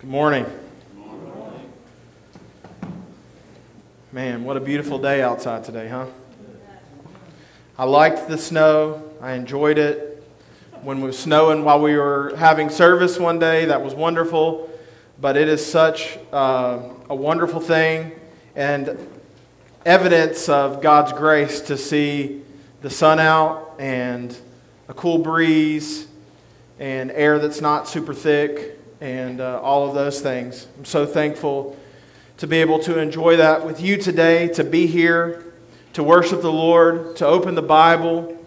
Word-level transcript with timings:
Good 0.00 0.08
morning. 0.08 0.46
Man, 4.12 4.44
what 4.44 4.56
a 4.56 4.60
beautiful 4.60 4.98
day 4.98 5.20
outside 5.20 5.62
today, 5.62 5.88
huh? 5.88 6.06
I 7.76 7.84
liked 7.84 8.26
the 8.26 8.38
snow. 8.38 9.02
I 9.20 9.32
enjoyed 9.32 9.76
it. 9.76 10.24
When 10.80 11.02
it 11.02 11.04
was 11.04 11.18
snowing 11.18 11.66
while 11.66 11.82
we 11.82 11.98
were 11.98 12.34
having 12.36 12.70
service 12.70 13.18
one 13.18 13.38
day, 13.38 13.66
that 13.66 13.84
was 13.84 13.94
wonderful. 13.94 14.70
But 15.20 15.36
it 15.36 15.48
is 15.50 15.64
such 15.64 16.18
uh, 16.32 16.80
a 17.10 17.14
wonderful 17.14 17.60
thing 17.60 18.12
and 18.56 18.96
evidence 19.84 20.48
of 20.48 20.80
God's 20.80 21.12
grace 21.12 21.60
to 21.60 21.76
see 21.76 22.40
the 22.80 22.88
sun 22.88 23.20
out 23.20 23.74
and 23.78 24.34
a 24.88 24.94
cool 24.94 25.18
breeze 25.18 26.06
and 26.78 27.10
air 27.10 27.38
that's 27.38 27.60
not 27.60 27.86
super 27.86 28.14
thick 28.14 28.79
and 29.00 29.40
uh, 29.40 29.60
all 29.60 29.88
of 29.88 29.94
those 29.94 30.20
things. 30.20 30.66
I'm 30.78 30.84
so 30.84 31.06
thankful 31.06 31.76
to 32.36 32.46
be 32.46 32.58
able 32.58 32.78
to 32.80 32.98
enjoy 32.98 33.36
that 33.36 33.64
with 33.66 33.80
you 33.80 33.96
today, 33.96 34.48
to 34.48 34.64
be 34.64 34.86
here, 34.86 35.52
to 35.92 36.02
worship 36.02 36.42
the 36.42 36.52
Lord, 36.52 37.16
to 37.16 37.26
open 37.26 37.54
the 37.54 37.62
Bible, 37.62 38.38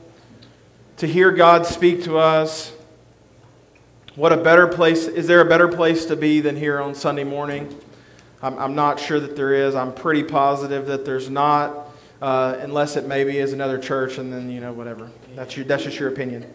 to 0.98 1.08
hear 1.08 1.32
God 1.32 1.66
speak 1.66 2.04
to 2.04 2.18
us. 2.18 2.72
What 4.16 4.32
a 4.32 4.38
better 4.38 4.68
place, 4.68 5.08
is 5.08 5.28
there 5.28 5.42
a 5.42 5.46
better 5.46 5.68
place 5.68 6.06
to 6.06 6.16
be 6.16 6.40
than 6.40 6.56
here 6.56 6.80
on 6.80 6.94
Sunday 6.94 7.24
morning? 7.24 7.76
I'm, 8.42 8.58
I'm 8.60 8.76
not 8.76 9.00
sure 9.00 9.20
that 9.20 9.36
there 9.36 9.54
is. 9.54 9.74
I'm 9.74 9.94
pretty 9.94 10.24
positive 10.24 10.86
that 10.88 11.04
there's 11.04 11.30
not, 11.30 11.90
uh, 12.22 12.58
unless 12.60 12.96
it 12.96 13.08
maybe 13.08 13.38
is 13.38 13.54
another 13.54 13.78
church, 13.78 14.18
and 14.18 14.32
then, 14.32 14.52
you 14.52 14.62
know, 14.62 14.72
whatever. 14.72 15.10
That's, 15.36 15.58
your, 15.58 15.66
that's 15.66 15.84
just 15.84 16.00
your 16.00 16.10
opinion. 16.10 16.46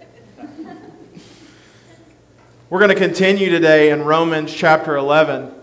We're 2.70 2.80
going 2.80 2.90
to 2.90 2.96
continue 2.96 3.48
today 3.48 3.92
in 3.92 4.04
Romans 4.04 4.52
chapter 4.52 4.98
11. 4.98 5.54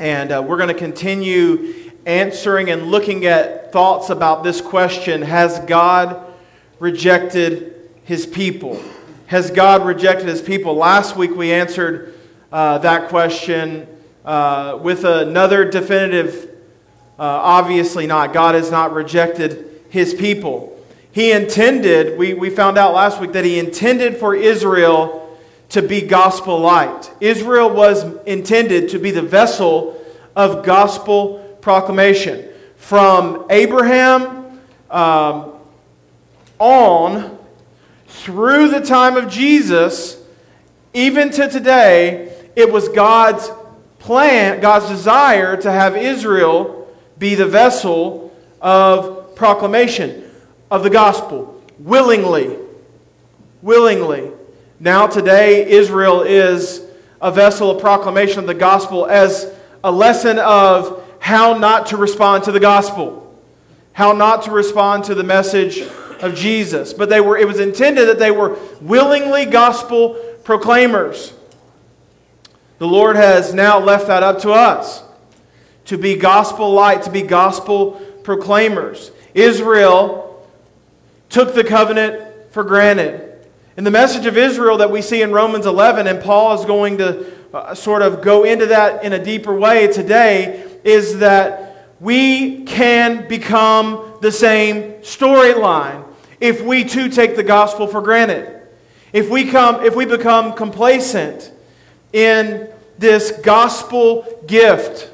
And 0.00 0.32
uh, 0.32 0.42
we're 0.44 0.56
going 0.56 0.66
to 0.66 0.74
continue 0.74 1.92
answering 2.04 2.68
and 2.68 2.90
looking 2.90 3.26
at 3.26 3.70
thoughts 3.70 4.10
about 4.10 4.42
this 4.42 4.60
question 4.60 5.22
Has 5.22 5.60
God 5.60 6.34
rejected 6.80 7.92
his 8.02 8.26
people? 8.26 8.82
Has 9.26 9.52
God 9.52 9.86
rejected 9.86 10.26
his 10.26 10.42
people? 10.42 10.74
Last 10.74 11.14
week 11.14 11.30
we 11.36 11.52
answered 11.52 12.18
uh, 12.50 12.78
that 12.78 13.08
question 13.08 13.86
uh, 14.24 14.80
with 14.82 15.04
another 15.04 15.64
definitive 15.64 16.50
uh, 17.20 17.22
obviously 17.22 18.08
not. 18.08 18.32
God 18.32 18.56
has 18.56 18.68
not 18.68 18.92
rejected 18.92 19.84
his 19.90 20.12
people. 20.12 20.76
He 21.12 21.30
intended, 21.30 22.18
we, 22.18 22.34
we 22.34 22.50
found 22.50 22.78
out 22.78 22.94
last 22.94 23.20
week 23.20 23.30
that 23.34 23.44
he 23.44 23.60
intended 23.60 24.16
for 24.16 24.34
Israel 24.34 25.20
to 25.70 25.82
be 25.82 26.02
gospel 26.02 26.60
light. 26.60 27.10
Israel 27.20 27.70
was 27.70 28.04
intended 28.24 28.90
to 28.90 28.98
be 28.98 29.10
the 29.10 29.22
vessel 29.22 30.00
of 30.36 30.64
gospel 30.64 31.58
proclamation. 31.60 32.48
From 32.76 33.46
Abraham 33.50 34.60
um, 34.90 35.52
on 36.58 37.38
through 38.06 38.68
the 38.68 38.80
time 38.80 39.16
of 39.16 39.30
Jesus, 39.30 40.22
even 40.92 41.30
to 41.30 41.48
today, 41.48 42.32
it 42.54 42.70
was 42.70 42.88
God's 42.88 43.50
plan, 43.98 44.60
God's 44.60 44.88
desire 44.88 45.56
to 45.56 45.72
have 45.72 45.96
Israel 45.96 46.88
be 47.18 47.34
the 47.34 47.46
vessel 47.46 48.36
of 48.60 49.34
proclamation 49.34 50.30
of 50.70 50.82
the 50.82 50.90
gospel 50.90 51.62
willingly. 51.78 52.56
Willingly. 53.62 54.30
Now, 54.80 55.06
today, 55.06 55.70
Israel 55.70 56.22
is 56.22 56.82
a 57.20 57.30
vessel 57.30 57.70
of 57.70 57.80
proclamation 57.80 58.40
of 58.40 58.46
the 58.46 58.54
gospel 58.54 59.06
as 59.06 59.52
a 59.82 59.90
lesson 59.90 60.38
of 60.38 61.02
how 61.20 61.56
not 61.56 61.86
to 61.86 61.96
respond 61.96 62.44
to 62.44 62.52
the 62.52 62.60
gospel, 62.60 63.34
how 63.92 64.12
not 64.12 64.42
to 64.42 64.50
respond 64.50 65.04
to 65.04 65.14
the 65.14 65.22
message 65.22 65.80
of 66.20 66.34
Jesus. 66.34 66.92
But 66.92 67.08
they 67.08 67.20
were, 67.20 67.38
it 67.38 67.46
was 67.46 67.60
intended 67.60 68.08
that 68.08 68.18
they 68.18 68.30
were 68.30 68.58
willingly 68.80 69.46
gospel 69.46 70.14
proclaimers. 70.42 71.32
The 72.78 72.86
Lord 72.86 73.16
has 73.16 73.54
now 73.54 73.78
left 73.78 74.08
that 74.08 74.22
up 74.22 74.40
to 74.40 74.50
us 74.50 75.02
to 75.86 75.96
be 75.96 76.16
gospel 76.16 76.72
light, 76.72 77.02
to 77.02 77.10
be 77.10 77.22
gospel 77.22 77.92
proclaimers. 78.22 79.12
Israel 79.34 80.46
took 81.28 81.54
the 81.54 81.64
covenant 81.64 82.52
for 82.52 82.64
granted. 82.64 83.23
In 83.76 83.82
the 83.82 83.90
message 83.90 84.26
of 84.26 84.36
Israel 84.36 84.76
that 84.78 84.92
we 84.92 85.02
see 85.02 85.22
in 85.22 85.32
Romans 85.32 85.66
11, 85.66 86.06
and 86.06 86.22
Paul 86.22 86.54
is 86.54 86.64
going 86.64 86.98
to 86.98 87.26
uh, 87.52 87.74
sort 87.74 88.02
of 88.02 88.22
go 88.22 88.44
into 88.44 88.66
that 88.66 89.02
in 89.02 89.12
a 89.12 89.22
deeper 89.22 89.52
way 89.52 89.88
today, 89.88 90.78
is 90.84 91.18
that 91.18 91.88
we 91.98 92.62
can 92.66 93.26
become 93.26 94.16
the 94.20 94.30
same 94.30 94.92
storyline 95.02 96.04
if 96.38 96.62
we 96.62 96.84
too 96.84 97.08
take 97.08 97.34
the 97.34 97.42
gospel 97.42 97.88
for 97.88 98.00
granted. 98.00 98.62
If 99.12 99.28
we, 99.28 99.50
come, 99.50 99.84
if 99.84 99.96
we 99.96 100.04
become 100.04 100.52
complacent 100.52 101.50
in 102.12 102.68
this 102.98 103.32
gospel 103.42 104.40
gift. 104.46 105.10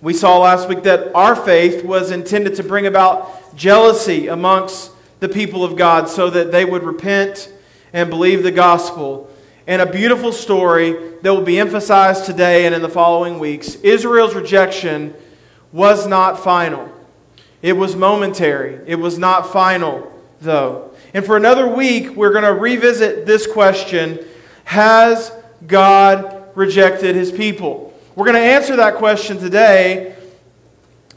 We 0.00 0.14
saw 0.14 0.38
last 0.40 0.68
week 0.68 0.82
that 0.82 1.14
our 1.14 1.36
faith 1.36 1.84
was 1.84 2.10
intended 2.10 2.56
to 2.56 2.64
bring 2.64 2.86
about 2.86 3.54
jealousy 3.56 4.26
amongst 4.26 4.90
the 5.24 5.34
people 5.34 5.64
of 5.64 5.74
God 5.74 6.06
so 6.06 6.28
that 6.28 6.52
they 6.52 6.66
would 6.66 6.82
repent 6.82 7.50
and 7.94 8.10
believe 8.10 8.42
the 8.42 8.50
gospel. 8.50 9.30
And 9.66 9.80
a 9.80 9.90
beautiful 9.90 10.32
story 10.32 10.92
that 11.22 11.32
will 11.32 11.40
be 11.40 11.58
emphasized 11.58 12.26
today 12.26 12.66
and 12.66 12.74
in 12.74 12.82
the 12.82 12.90
following 12.90 13.38
weeks. 13.38 13.76
Israel's 13.76 14.34
rejection 14.34 15.14
was 15.72 16.06
not 16.06 16.44
final. 16.44 16.90
It 17.62 17.72
was 17.72 17.96
momentary. 17.96 18.80
It 18.86 18.96
was 18.96 19.18
not 19.18 19.50
final, 19.50 20.12
though. 20.42 20.90
And 21.14 21.24
for 21.24 21.38
another 21.38 21.66
week, 21.66 22.10
we're 22.10 22.32
going 22.32 22.44
to 22.44 22.52
revisit 22.52 23.24
this 23.24 23.46
question 23.46 24.22
Has 24.64 25.32
God 25.66 26.54
rejected 26.54 27.16
his 27.16 27.32
people? 27.32 27.98
We're 28.14 28.26
going 28.26 28.34
to 28.34 28.40
answer 28.40 28.76
that 28.76 28.96
question 28.96 29.38
today 29.38 30.16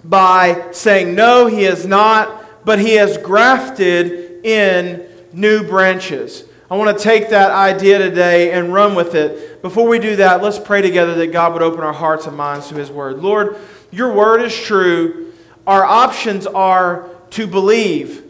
by 0.05 0.69
saying, 0.71 1.13
No, 1.13 1.47
he 1.47 1.63
has 1.63 1.85
not 1.85 2.46
but 2.67 2.79
he 2.79 2.95
has 2.95 3.17
grafted 3.17 4.45
in 4.45 5.07
new 5.31 5.63
branches. 5.63 6.43
I 6.69 6.75
want 6.75 6.97
to 6.97 7.01
take 7.01 7.29
that 7.29 7.49
idea 7.49 7.97
today 7.97 8.51
and 8.51 8.73
run 8.73 8.93
with 8.93 9.15
it. 9.15 9.61
Before 9.61 9.87
we 9.87 9.99
do 9.99 10.17
that, 10.17 10.43
let's 10.43 10.59
pray 10.59 10.81
together 10.81 11.15
that 11.15 11.27
God 11.27 11.53
would 11.53 11.61
open 11.61 11.79
our 11.79 11.93
hearts 11.93 12.27
and 12.27 12.35
minds 12.35 12.67
to 12.67 12.75
his 12.75 12.91
word. 12.91 13.19
Lord, 13.19 13.55
your 13.89 14.11
word 14.11 14.41
is 14.41 14.53
true. 14.53 15.31
Our 15.65 15.85
options 15.85 16.45
are 16.45 17.07
to 17.29 17.47
believe. 17.47 18.25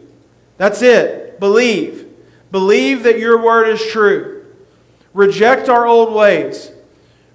That's 0.56 0.82
it. 0.82 1.40
Believe. 1.40 2.06
Believe 2.52 3.02
that 3.02 3.18
your 3.18 3.42
word 3.42 3.66
is 3.70 3.84
true. 3.90 4.46
Reject 5.14 5.68
our 5.68 5.84
old 5.84 6.14
ways. 6.14 6.70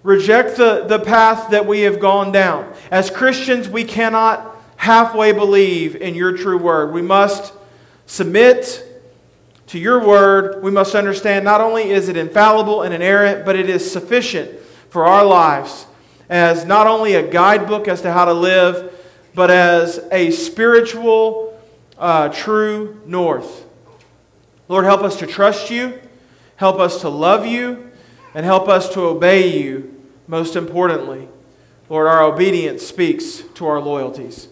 Reject 0.03 0.55
the, 0.55 0.85
the 0.87 0.99
path 0.99 1.51
that 1.51 1.65
we 1.65 1.81
have 1.81 1.99
gone 1.99 2.31
down. 2.31 2.73
As 2.91 3.09
Christians, 3.09 3.67
we 3.67 3.83
cannot 3.83 4.52
halfway 4.83 5.31
believe 5.31 5.95
in 5.95 6.13
your 6.13 6.35
true 6.35 6.57
word. 6.57 6.93
We 6.93 7.01
must 7.01 7.53
submit 8.05 8.85
to 9.67 9.79
your 9.79 10.05
word. 10.05 10.61
We 10.61 10.71
must 10.71 10.93
understand 10.93 11.45
not 11.45 11.61
only 11.61 11.91
is 11.91 12.09
it 12.09 12.17
infallible 12.17 12.81
and 12.81 12.93
inerrant, 12.93 13.45
but 13.45 13.55
it 13.55 13.69
is 13.69 13.89
sufficient 13.89 14.59
for 14.89 15.05
our 15.05 15.23
lives 15.23 15.85
as 16.29 16.65
not 16.65 16.85
only 16.85 17.15
a 17.15 17.25
guidebook 17.25 17.87
as 17.87 18.01
to 18.01 18.11
how 18.11 18.25
to 18.25 18.33
live, 18.33 18.93
but 19.33 19.49
as 19.49 20.05
a 20.11 20.31
spiritual, 20.31 21.57
uh, 21.97 22.27
true 22.27 23.01
north. 23.05 23.65
Lord, 24.67 24.83
help 24.83 25.01
us 25.01 25.15
to 25.19 25.27
trust 25.27 25.71
you, 25.71 25.97
help 26.57 26.81
us 26.81 26.99
to 27.01 27.09
love 27.09 27.45
you, 27.45 27.89
and 28.33 28.45
help 28.45 28.67
us 28.67 28.93
to 28.95 29.01
obey 29.01 29.57
you 29.57 30.03
most 30.27 30.57
importantly. 30.57 31.29
Lord, 31.87 32.07
our 32.07 32.23
obedience 32.23 32.85
speaks 32.85 33.43
to 33.55 33.65
our 33.65 33.79
loyalties. 33.79 34.49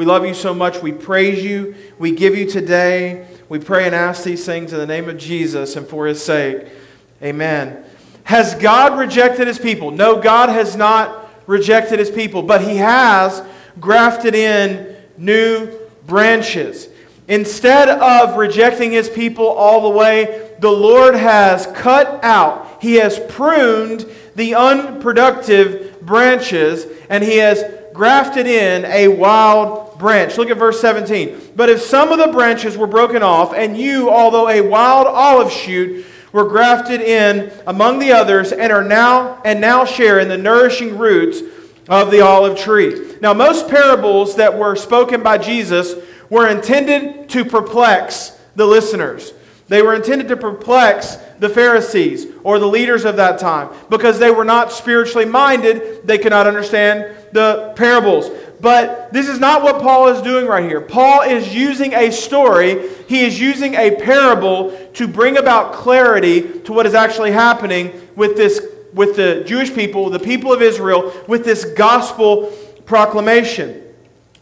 We 0.00 0.06
love 0.06 0.24
you 0.24 0.32
so 0.32 0.54
much. 0.54 0.80
We 0.80 0.92
praise 0.92 1.44
you. 1.44 1.74
We 1.98 2.12
give 2.12 2.34
you 2.34 2.48
today. 2.48 3.28
We 3.50 3.58
pray 3.58 3.84
and 3.84 3.94
ask 3.94 4.24
these 4.24 4.46
things 4.46 4.72
in 4.72 4.78
the 4.78 4.86
name 4.86 5.10
of 5.10 5.18
Jesus 5.18 5.76
and 5.76 5.86
for 5.86 6.06
his 6.06 6.24
sake. 6.24 6.68
Amen. 7.22 7.84
Has 8.24 8.54
God 8.54 8.98
rejected 8.98 9.46
his 9.46 9.58
people? 9.58 9.90
No, 9.90 10.18
God 10.18 10.48
has 10.48 10.74
not 10.74 11.28
rejected 11.46 11.98
his 11.98 12.10
people, 12.10 12.42
but 12.42 12.62
he 12.62 12.76
has 12.76 13.42
grafted 13.78 14.34
in 14.34 14.96
new 15.18 15.70
branches. 16.06 16.88
Instead 17.28 17.90
of 17.90 18.38
rejecting 18.38 18.92
his 18.92 19.10
people 19.10 19.48
all 19.48 19.82
the 19.82 19.98
way, 19.98 20.56
the 20.60 20.72
Lord 20.72 21.14
has 21.14 21.66
cut 21.74 22.24
out, 22.24 22.78
he 22.80 22.94
has 22.94 23.20
pruned 23.28 24.06
the 24.34 24.54
unproductive 24.54 26.00
branches, 26.00 26.86
and 27.10 27.22
he 27.22 27.36
has 27.36 27.62
grafted 27.92 28.46
in 28.46 28.86
a 28.86 29.08
wild 29.08 29.89
branch. 30.00 30.36
Look 30.36 30.50
at 30.50 30.56
verse 30.56 30.80
17. 30.80 31.52
But 31.54 31.68
if 31.68 31.80
some 31.80 32.10
of 32.10 32.18
the 32.18 32.32
branches 32.32 32.76
were 32.76 32.88
broken 32.88 33.22
off, 33.22 33.54
and 33.54 33.76
you, 33.76 34.10
although 34.10 34.48
a 34.48 34.60
wild 34.60 35.06
olive 35.06 35.52
shoot, 35.52 36.04
were 36.32 36.48
grafted 36.48 37.00
in 37.00 37.52
among 37.66 37.98
the 37.98 38.12
others 38.12 38.52
and 38.52 38.72
are 38.72 38.84
now 38.84 39.40
and 39.44 39.60
now 39.60 39.84
share 39.84 40.18
in 40.18 40.28
the 40.28 40.38
nourishing 40.38 40.96
roots 40.98 41.40
of 41.88 42.10
the 42.10 42.20
olive 42.20 42.58
tree. 42.58 43.16
Now 43.20 43.34
most 43.34 43.68
parables 43.68 44.36
that 44.36 44.56
were 44.56 44.76
spoken 44.76 45.22
by 45.22 45.38
Jesus 45.38 45.94
were 46.28 46.48
intended 46.48 47.28
to 47.30 47.44
perplex 47.44 48.38
the 48.54 48.66
listeners. 48.66 49.32
They 49.66 49.82
were 49.82 49.94
intended 49.94 50.28
to 50.28 50.36
perplex 50.36 51.16
the 51.38 51.48
Pharisees 51.48 52.26
or 52.42 52.58
the 52.58 52.66
leaders 52.66 53.04
of 53.04 53.16
that 53.16 53.38
time 53.38 53.70
because 53.88 54.18
they 54.18 54.30
were 54.30 54.44
not 54.44 54.72
spiritually 54.72 55.26
minded. 55.26 56.06
They 56.06 56.18
could 56.18 56.30
not 56.30 56.46
understand 56.46 57.16
the 57.32 57.72
parables. 57.76 58.30
But 58.60 59.12
this 59.12 59.28
is 59.28 59.38
not 59.38 59.62
what 59.62 59.80
Paul 59.80 60.08
is 60.08 60.20
doing 60.20 60.46
right 60.46 60.64
here. 60.64 60.80
Paul 60.80 61.22
is 61.22 61.54
using 61.54 61.94
a 61.94 62.10
story, 62.10 62.90
he 63.08 63.24
is 63.24 63.40
using 63.40 63.74
a 63.74 63.96
parable 63.96 64.76
to 64.94 65.08
bring 65.08 65.38
about 65.38 65.72
clarity 65.72 66.60
to 66.60 66.72
what 66.72 66.86
is 66.86 66.94
actually 66.94 67.30
happening 67.30 68.08
with 68.16 68.36
this 68.36 68.60
with 68.92 69.14
the 69.14 69.44
Jewish 69.46 69.72
people, 69.72 70.10
the 70.10 70.18
people 70.18 70.52
of 70.52 70.62
Israel, 70.62 71.12
with 71.28 71.44
this 71.44 71.64
gospel 71.64 72.52
proclamation. 72.86 73.79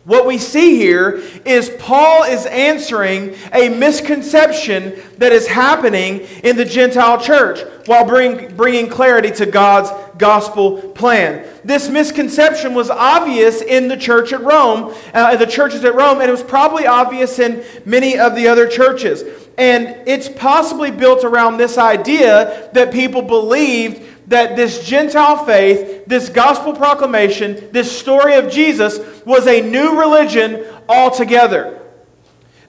What 0.04 0.26
we 0.26 0.38
see 0.38 0.76
here 0.76 1.22
is 1.44 1.70
Paul 1.78 2.24
is 2.24 2.46
answering 2.46 3.34
a 3.52 3.68
misconception 3.68 4.98
that 5.18 5.32
is 5.32 5.46
happening 5.46 6.20
in 6.42 6.56
the 6.56 6.64
Gentile 6.64 7.20
church 7.20 7.60
while 7.86 8.06
bring, 8.06 8.56
bringing 8.56 8.88
clarity 8.88 9.30
to 9.32 9.44
God's 9.44 9.90
gospel 10.16 10.80
plan. 10.80 11.46
This 11.64 11.88
misconception 11.88 12.74
was 12.74 12.90
obvious 12.90 13.60
in 13.60 13.88
the 13.88 13.96
church 13.96 14.32
at 14.32 14.40
Rome, 14.42 14.94
uh, 15.12 15.36
the 15.36 15.46
churches 15.46 15.84
at 15.84 15.94
Rome, 15.94 16.20
and 16.20 16.28
it 16.28 16.32
was 16.32 16.42
probably 16.42 16.86
obvious 16.86 17.38
in 17.38 17.64
many 17.84 18.18
of 18.18 18.34
the 18.34 18.48
other 18.48 18.66
churches. 18.66 19.22
And 19.58 20.08
it's 20.08 20.28
possibly 20.28 20.90
built 20.90 21.24
around 21.24 21.56
this 21.56 21.76
idea 21.76 22.70
that 22.72 22.92
people 22.92 23.22
believed 23.22 24.02
that 24.28 24.56
this 24.56 24.86
Gentile 24.86 25.44
faith, 25.44 26.04
this 26.06 26.28
gospel 26.28 26.74
proclamation, 26.74 27.68
this 27.72 27.90
story 27.90 28.34
of 28.34 28.50
Jesus 28.50 29.24
was 29.24 29.46
a 29.46 29.60
new 29.60 29.98
religion 29.98 30.64
altogether. 30.88 31.82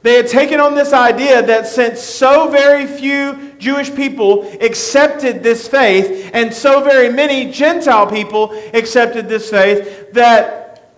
They 0.01 0.15
had 0.15 0.27
taken 0.27 0.61
on 0.61 0.75
this 0.75 0.93
idea 0.93 1.41
that 1.41 1.67
since 1.67 2.01
so 2.01 2.49
very 2.49 2.87
few 2.87 3.53
Jewish 3.59 3.93
people 3.93 4.49
accepted 4.61 5.43
this 5.43 5.67
faith, 5.67 6.31
and 6.33 6.53
so 6.53 6.81
very 6.81 7.11
many 7.11 7.51
Gentile 7.51 8.07
people 8.07 8.53
accepted 8.73 9.27
this 9.27 9.49
faith, 9.49 10.13
that 10.13 10.93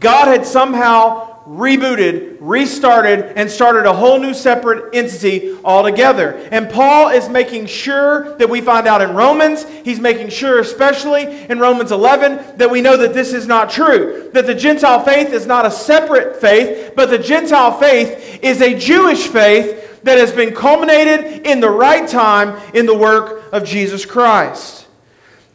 God 0.00 0.28
had 0.28 0.46
somehow 0.46 1.27
rebooted, 1.48 2.36
restarted, 2.40 3.32
and 3.36 3.50
started 3.50 3.86
a 3.86 3.92
whole 3.92 4.20
new 4.20 4.34
separate 4.34 4.94
entity 4.94 5.56
altogether. 5.64 6.32
And 6.52 6.68
Paul 6.68 7.08
is 7.08 7.28
making 7.28 7.66
sure 7.66 8.36
that 8.36 8.50
we 8.50 8.60
find 8.60 8.86
out 8.86 9.00
in 9.00 9.14
Romans, 9.14 9.64
he's 9.82 9.98
making 9.98 10.28
sure, 10.28 10.58
especially 10.58 11.22
in 11.46 11.58
Romans 11.58 11.90
11, 11.90 12.58
that 12.58 12.70
we 12.70 12.82
know 12.82 12.98
that 12.98 13.14
this 13.14 13.32
is 13.32 13.46
not 13.46 13.70
true. 13.70 14.30
That 14.34 14.46
the 14.46 14.54
Gentile 14.54 15.02
faith 15.02 15.32
is 15.32 15.46
not 15.46 15.64
a 15.64 15.70
separate 15.70 16.38
faith, 16.38 16.92
but 16.94 17.08
the 17.08 17.18
Gentile 17.18 17.78
faith 17.78 18.40
is 18.42 18.60
a 18.60 18.78
Jewish 18.78 19.26
faith 19.26 20.02
that 20.02 20.18
has 20.18 20.32
been 20.32 20.54
culminated 20.54 21.46
in 21.46 21.60
the 21.60 21.70
right 21.70 22.06
time 22.06 22.60
in 22.74 22.84
the 22.84 22.96
work 22.96 23.50
of 23.52 23.64
Jesus 23.64 24.04
Christ. 24.04 24.86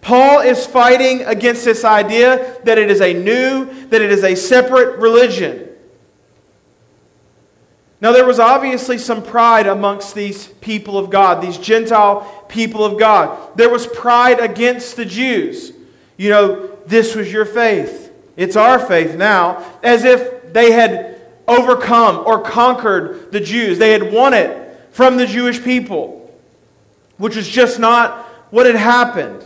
Paul 0.02 0.40
is 0.40 0.66
fighting 0.66 1.22
against 1.22 1.64
this 1.64 1.86
idea 1.86 2.60
that 2.64 2.78
it 2.78 2.92
is 2.92 3.00
a 3.00 3.14
new, 3.14 3.88
that 3.90 4.02
it 4.02 4.12
is 4.12 4.24
a 4.24 4.36
separate 4.36 5.00
religion. 5.00 5.70
Now, 8.04 8.12
there 8.12 8.26
was 8.26 8.38
obviously 8.38 8.98
some 8.98 9.24
pride 9.24 9.66
amongst 9.66 10.14
these 10.14 10.48
people 10.60 10.98
of 10.98 11.10
God, 11.10 11.42
these 11.42 11.58
Gentile 11.58 12.46
people 12.50 12.84
of 12.84 13.00
God. 13.00 13.56
There 13.56 13.70
was 13.70 13.88
pride 13.88 14.42
against 14.42 14.98
the 14.98 15.06
Jews. 15.06 15.72
You 16.18 16.30
know, 16.30 16.68
this 16.86 17.16
was 17.16 17.32
your 17.32 17.46
faith. 17.46 18.12
It's 18.36 18.58
our 18.58 18.78
faith 18.78 19.16
now, 19.16 19.66
as 19.82 20.04
if 20.04 20.52
they 20.52 20.74
had 20.74 21.22
overcome 21.48 22.24
or 22.28 22.42
conquered 22.42 23.32
the 23.32 23.40
Jews. 23.40 23.78
They 23.78 23.94
had 23.94 24.12
won 24.12 24.34
it 24.34 24.78
from 24.92 25.16
the 25.16 25.26
Jewish 25.26 25.64
people, 25.64 26.30
which 27.18 27.38
was 27.38 27.48
just 27.48 27.80
not 27.80 28.26
what 28.52 28.66
had 28.66 28.76
happened. 28.76 29.46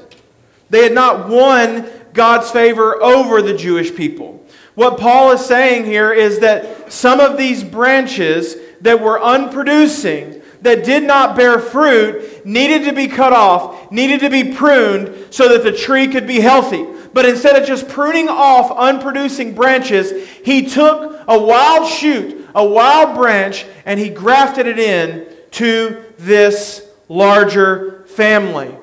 They 0.72 0.82
had 0.82 0.94
not 0.94 1.30
won 1.30 1.88
God's 2.12 2.50
favor 2.50 3.02
over 3.04 3.44
the 3.44 3.56
Jewish 3.56 3.96
people. 3.96 4.44
What 4.78 5.00
Paul 5.00 5.32
is 5.32 5.44
saying 5.44 5.86
here 5.86 6.14
is 6.14 6.38
that 6.42 6.94
some 6.94 7.20
of 7.20 7.36
these 7.36 7.64
branches 7.64 8.56
that 8.82 9.02
were 9.02 9.20
unproducing, 9.20 10.40
that 10.62 10.84
did 10.84 11.02
not 11.02 11.36
bear 11.36 11.58
fruit, 11.58 12.46
needed 12.46 12.84
to 12.84 12.94
be 12.94 13.08
cut 13.08 13.34
off, 13.34 13.92
needed 13.92 14.20
to 14.20 14.30
be 14.30 14.54
pruned 14.54 15.34
so 15.34 15.50
that 15.50 15.64
the 15.64 15.76
tree 15.76 16.08
could 16.08 16.28
be 16.28 16.40
healthy. 16.40 16.86
But 17.12 17.26
instead 17.26 17.60
of 17.60 17.68
just 17.68 17.90
pruning 17.90 18.30
off 18.30 18.72
unproducing 18.72 19.56
branches, 19.56 20.30
he 20.46 20.68
took 20.68 21.24
a 21.28 21.40
wild 21.40 21.90
shoot, 21.90 22.48
a 22.54 22.64
wild 22.64 23.18
branch, 23.18 23.66
and 23.84 24.00
he 24.00 24.10
grafted 24.10 24.68
it 24.68 24.78
in 24.78 25.26
to 25.54 26.04
this 26.20 26.88
larger 27.10 28.04
family. 28.10 28.78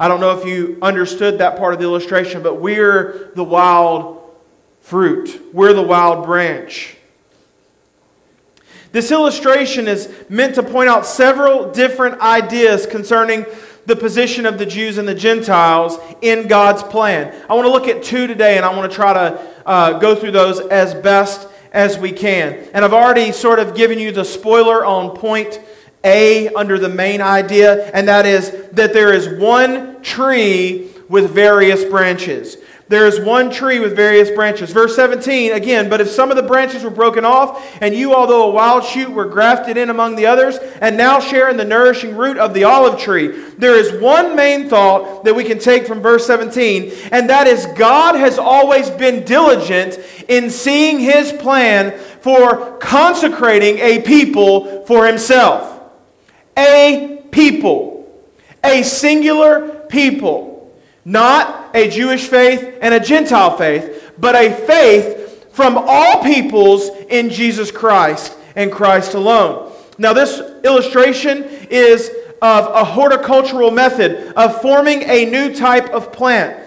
I 0.00 0.08
don't 0.08 0.20
know 0.20 0.38
if 0.38 0.46
you 0.46 0.78
understood 0.80 1.36
that 1.40 1.58
part 1.58 1.74
of 1.74 1.80
the 1.80 1.84
illustration, 1.84 2.42
but 2.42 2.62
we're 2.62 3.30
the 3.34 3.44
wild 3.44 4.15
fruit. 4.86 5.52
We're 5.52 5.72
the 5.72 5.82
wild 5.82 6.24
branch. 6.24 6.96
This 8.92 9.10
illustration 9.10 9.88
is 9.88 10.14
meant 10.28 10.54
to 10.54 10.62
point 10.62 10.88
out 10.88 11.04
several 11.04 11.72
different 11.72 12.20
ideas 12.20 12.86
concerning 12.86 13.46
the 13.86 13.96
position 13.96 14.46
of 14.46 14.58
the 14.58 14.64
Jews 14.66 14.96
and 14.96 15.08
the 15.08 15.14
Gentiles 15.14 15.98
in 16.22 16.46
God's 16.46 16.84
plan. 16.84 17.34
I 17.50 17.54
want 17.54 17.66
to 17.66 17.72
look 17.72 17.88
at 17.88 18.04
two 18.04 18.28
today, 18.28 18.58
and 18.58 18.64
I 18.64 18.76
want 18.76 18.88
to 18.88 18.94
try 18.94 19.12
to 19.12 19.52
uh, 19.66 19.98
go 19.98 20.14
through 20.14 20.30
those 20.30 20.60
as 20.60 20.94
best 20.94 21.48
as 21.72 21.98
we 21.98 22.12
can. 22.12 22.52
And 22.72 22.84
I've 22.84 22.94
already 22.94 23.32
sort 23.32 23.58
of 23.58 23.74
given 23.74 23.98
you 23.98 24.12
the 24.12 24.24
spoiler 24.24 24.84
on 24.84 25.16
point 25.16 25.60
A 26.04 26.48
under 26.50 26.78
the 26.78 26.88
main 26.88 27.20
idea, 27.20 27.90
and 27.90 28.06
that 28.06 28.24
is 28.24 28.52
that 28.70 28.92
there 28.92 29.12
is 29.12 29.28
one 29.40 30.00
tree 30.02 30.92
with 31.08 31.32
various 31.32 31.84
branches. 31.84 32.58
There 32.88 33.08
is 33.08 33.18
one 33.18 33.50
tree 33.50 33.80
with 33.80 33.96
various 33.96 34.30
branches. 34.30 34.70
Verse 34.70 34.94
17, 34.94 35.52
again, 35.52 35.88
but 35.88 36.00
if 36.00 36.08
some 36.08 36.30
of 36.30 36.36
the 36.36 36.42
branches 36.44 36.84
were 36.84 36.90
broken 36.90 37.24
off, 37.24 37.66
and 37.82 37.92
you, 37.92 38.14
although 38.14 38.48
a 38.48 38.52
wild 38.52 38.84
shoot, 38.84 39.10
were 39.10 39.24
grafted 39.24 39.76
in 39.76 39.90
among 39.90 40.14
the 40.14 40.26
others, 40.26 40.58
and 40.80 40.96
now 40.96 41.18
share 41.18 41.48
in 41.48 41.56
the 41.56 41.64
nourishing 41.64 42.16
root 42.16 42.38
of 42.38 42.54
the 42.54 42.62
olive 42.62 43.00
tree, 43.00 43.28
there 43.58 43.76
is 43.76 44.00
one 44.00 44.36
main 44.36 44.68
thought 44.68 45.24
that 45.24 45.34
we 45.34 45.42
can 45.42 45.58
take 45.58 45.84
from 45.84 46.00
verse 46.00 46.24
17, 46.28 46.92
and 47.10 47.28
that 47.28 47.48
is 47.48 47.66
God 47.74 48.14
has 48.14 48.38
always 48.38 48.88
been 48.90 49.24
diligent 49.24 49.98
in 50.28 50.48
seeing 50.48 51.00
his 51.00 51.32
plan 51.32 51.98
for 52.20 52.78
consecrating 52.78 53.78
a 53.78 54.00
people 54.02 54.84
for 54.86 55.08
himself. 55.08 55.80
A 56.56 57.20
people. 57.32 58.08
A 58.62 58.84
singular 58.84 59.86
people. 59.88 60.72
Not 61.04 61.65
a 61.76 61.88
Jewish 61.88 62.26
faith 62.26 62.78
and 62.80 62.94
a 62.94 62.98
Gentile 62.98 63.56
faith, 63.56 64.12
but 64.18 64.34
a 64.34 64.52
faith 64.52 65.52
from 65.52 65.76
all 65.78 66.22
peoples 66.24 66.88
in 67.08 67.30
Jesus 67.30 67.70
Christ 67.70 68.36
and 68.56 68.72
Christ 68.72 69.14
alone. 69.14 69.72
Now, 69.98 70.12
this 70.12 70.40
illustration 70.64 71.44
is 71.70 72.10
of 72.42 72.66
a 72.74 72.84
horticultural 72.84 73.70
method 73.70 74.32
of 74.34 74.60
forming 74.60 75.02
a 75.02 75.24
new 75.26 75.54
type 75.54 75.90
of 75.90 76.12
plant. 76.12 76.62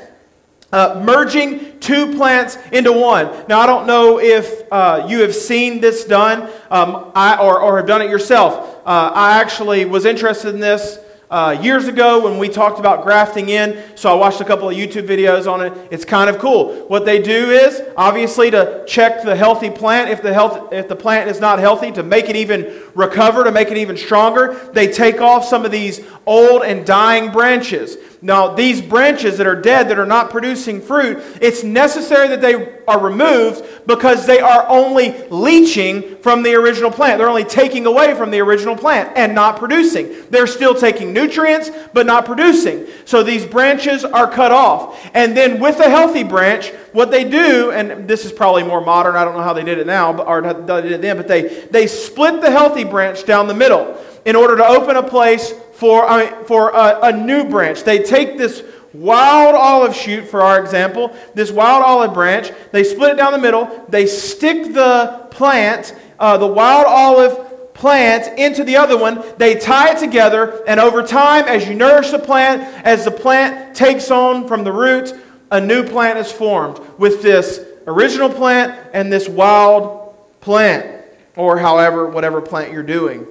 Uh, 0.71 1.01
merging 1.03 1.79
two 1.79 2.15
plants 2.15 2.57
into 2.71 2.91
one. 2.91 3.25
Now, 3.47 3.59
I 3.59 3.65
don't 3.65 3.87
know 3.87 4.19
if 4.19 4.71
uh, 4.71 5.07
you 5.09 5.21
have 5.21 5.33
seen 5.33 5.81
this 5.81 6.05
done 6.05 6.43
um, 6.69 7.11
I, 7.15 7.37
or, 7.41 7.59
or 7.59 7.77
have 7.77 7.87
done 7.87 8.03
it 8.03 8.09
yourself. 8.09 8.53
Uh, 8.85 9.11
I 9.13 9.39
actually 9.41 9.85
was 9.85 10.05
interested 10.05 10.53
in 10.53 10.59
this 10.59 10.99
uh, 11.29 11.57
years 11.61 11.87
ago 11.87 12.23
when 12.23 12.39
we 12.39 12.49
talked 12.49 12.79
about 12.79 13.03
grafting 13.03 13.49
in. 13.49 13.83
So 13.95 14.11
I 14.11 14.15
watched 14.15 14.41
a 14.41 14.45
couple 14.45 14.69
of 14.69 14.75
YouTube 14.75 15.07
videos 15.07 15.51
on 15.51 15.61
it. 15.61 15.73
It's 15.91 16.05
kind 16.05 16.29
of 16.29 16.39
cool. 16.39 16.87
What 16.87 17.05
they 17.05 17.21
do 17.21 17.51
is 17.51 17.81
obviously 17.95 18.49
to 18.51 18.83
check 18.87 19.23
the 19.23 19.35
healthy 19.35 19.69
plant. 19.69 20.09
If 20.09 20.21
the 20.21 20.33
health, 20.33 20.73
if 20.73 20.87
the 20.87 20.95
plant 20.95 21.29
is 21.29 21.39
not 21.39 21.59
healthy, 21.59 21.91
to 21.91 22.03
make 22.03 22.29
it 22.29 22.35
even 22.35 22.65
recover, 22.99 23.43
to 23.45 23.51
make 23.51 23.71
it 23.71 23.77
even 23.77 23.97
stronger, 23.97 24.69
they 24.73 24.91
take 24.91 25.21
off 25.21 25.45
some 25.45 25.65
of 25.65 25.71
these 25.71 26.01
old 26.25 26.63
and 26.63 26.85
dying 26.85 27.31
branches. 27.31 27.97
Now, 28.21 28.53
these 28.53 28.81
branches 28.81 29.37
that 29.37 29.47
are 29.47 29.59
dead, 29.59 29.87
that 29.89 29.97
are 29.97 30.05
not 30.05 30.29
producing 30.29 30.81
fruit, 30.81 31.23
it's 31.41 31.63
necessary 31.63 32.27
that 32.27 32.41
they 32.41 32.79
are 32.85 32.99
removed 32.99 33.63
because 33.87 34.25
they 34.25 34.41
are 34.41 34.67
only 34.67 35.27
leaching 35.29 36.17
from 36.17 36.43
the 36.43 36.53
original 36.55 36.91
plant. 36.91 37.17
They're 37.17 37.29
only 37.29 37.45
taking 37.45 37.85
away 37.85 38.13
from 38.15 38.29
the 38.29 38.41
original 38.41 38.75
plant 38.75 39.15
and 39.15 39.33
not 39.33 39.57
producing. 39.57 40.13
They're 40.29 40.47
still 40.47 40.75
taking 40.75 41.13
nutrients, 41.13 41.71
but 41.93 42.05
not 42.05 42.25
producing. 42.25 42.87
So 43.05 43.23
these 43.23 43.45
branches 43.45 44.03
are 44.03 44.29
cut 44.29 44.51
off. 44.51 44.99
And 45.13 45.35
then 45.35 45.61
with 45.61 45.79
a 45.79 45.89
healthy 45.89 46.23
branch, 46.23 46.73
what 46.91 47.11
they 47.11 47.23
do, 47.23 47.71
and 47.71 48.07
this 48.07 48.25
is 48.25 48.31
probably 48.33 48.63
more 48.63 48.81
modern, 48.81 49.15
I 49.15 49.23
don't 49.23 49.35
know 49.35 49.43
how 49.43 49.53
they 49.53 49.63
did 49.63 49.77
it 49.77 49.87
now, 49.87 50.11
but, 50.11 50.27
or 50.27 50.41
they 50.41 50.81
did 50.81 50.91
it 50.91 51.01
then, 51.01 51.15
but 51.15 51.27
they, 51.27 51.65
they 51.71 51.87
split 51.87 52.41
the 52.41 52.51
healthy 52.51 52.83
branch 52.89 53.25
down 53.25 53.47
the 53.47 53.53
middle 53.53 53.97
in 54.25 54.35
order 54.35 54.57
to 54.57 54.65
open 54.65 54.95
a 54.95 55.03
place 55.03 55.53
for, 55.73 56.07
I 56.07 56.25
mean, 56.25 56.45
for 56.45 56.69
a, 56.71 56.99
a 57.03 57.11
new 57.11 57.45
branch. 57.45 57.83
They 57.83 58.03
take 58.03 58.37
this 58.37 58.63
wild 58.93 59.55
olive 59.55 59.95
shoot, 59.95 60.27
for 60.27 60.41
our 60.41 60.59
example, 60.59 61.15
this 61.35 61.51
wild 61.51 61.83
olive 61.83 62.13
branch, 62.13 62.51
they 62.71 62.83
split 62.83 63.11
it 63.11 63.17
down 63.17 63.31
the 63.31 63.37
middle, 63.37 63.85
they 63.89 64.05
stick 64.05 64.73
the 64.73 65.27
plant, 65.31 65.95
uh, 66.19 66.37
the 66.37 66.47
wild 66.47 66.85
olive 66.85 67.73
plant, 67.73 68.37
into 68.37 68.63
the 68.63 68.75
other 68.75 68.97
one, 68.97 69.23
they 69.37 69.55
tie 69.55 69.91
it 69.91 69.99
together, 69.99 70.63
and 70.67 70.79
over 70.79 71.01
time, 71.01 71.45
as 71.45 71.67
you 71.67 71.75
nourish 71.75 72.11
the 72.11 72.19
plant, 72.19 72.61
as 72.85 73.05
the 73.05 73.11
plant 73.11 73.75
takes 73.75 74.11
on 74.11 74.47
from 74.47 74.63
the 74.63 74.71
root, 74.71 75.13
a 75.51 75.61
new 75.61 75.83
plant 75.83 76.19
is 76.19 76.31
formed 76.31 76.79
with 76.97 77.21
this 77.21 77.61
original 77.87 78.29
plant 78.29 78.77
and 78.93 79.11
this 79.11 79.29
wild 79.29 80.13
plant, 80.41 80.98
or 81.39 81.57
however, 81.57 82.05
whatever 82.05 82.41
plant 82.41 82.73
you're 82.73 82.83
doing. 82.83 83.25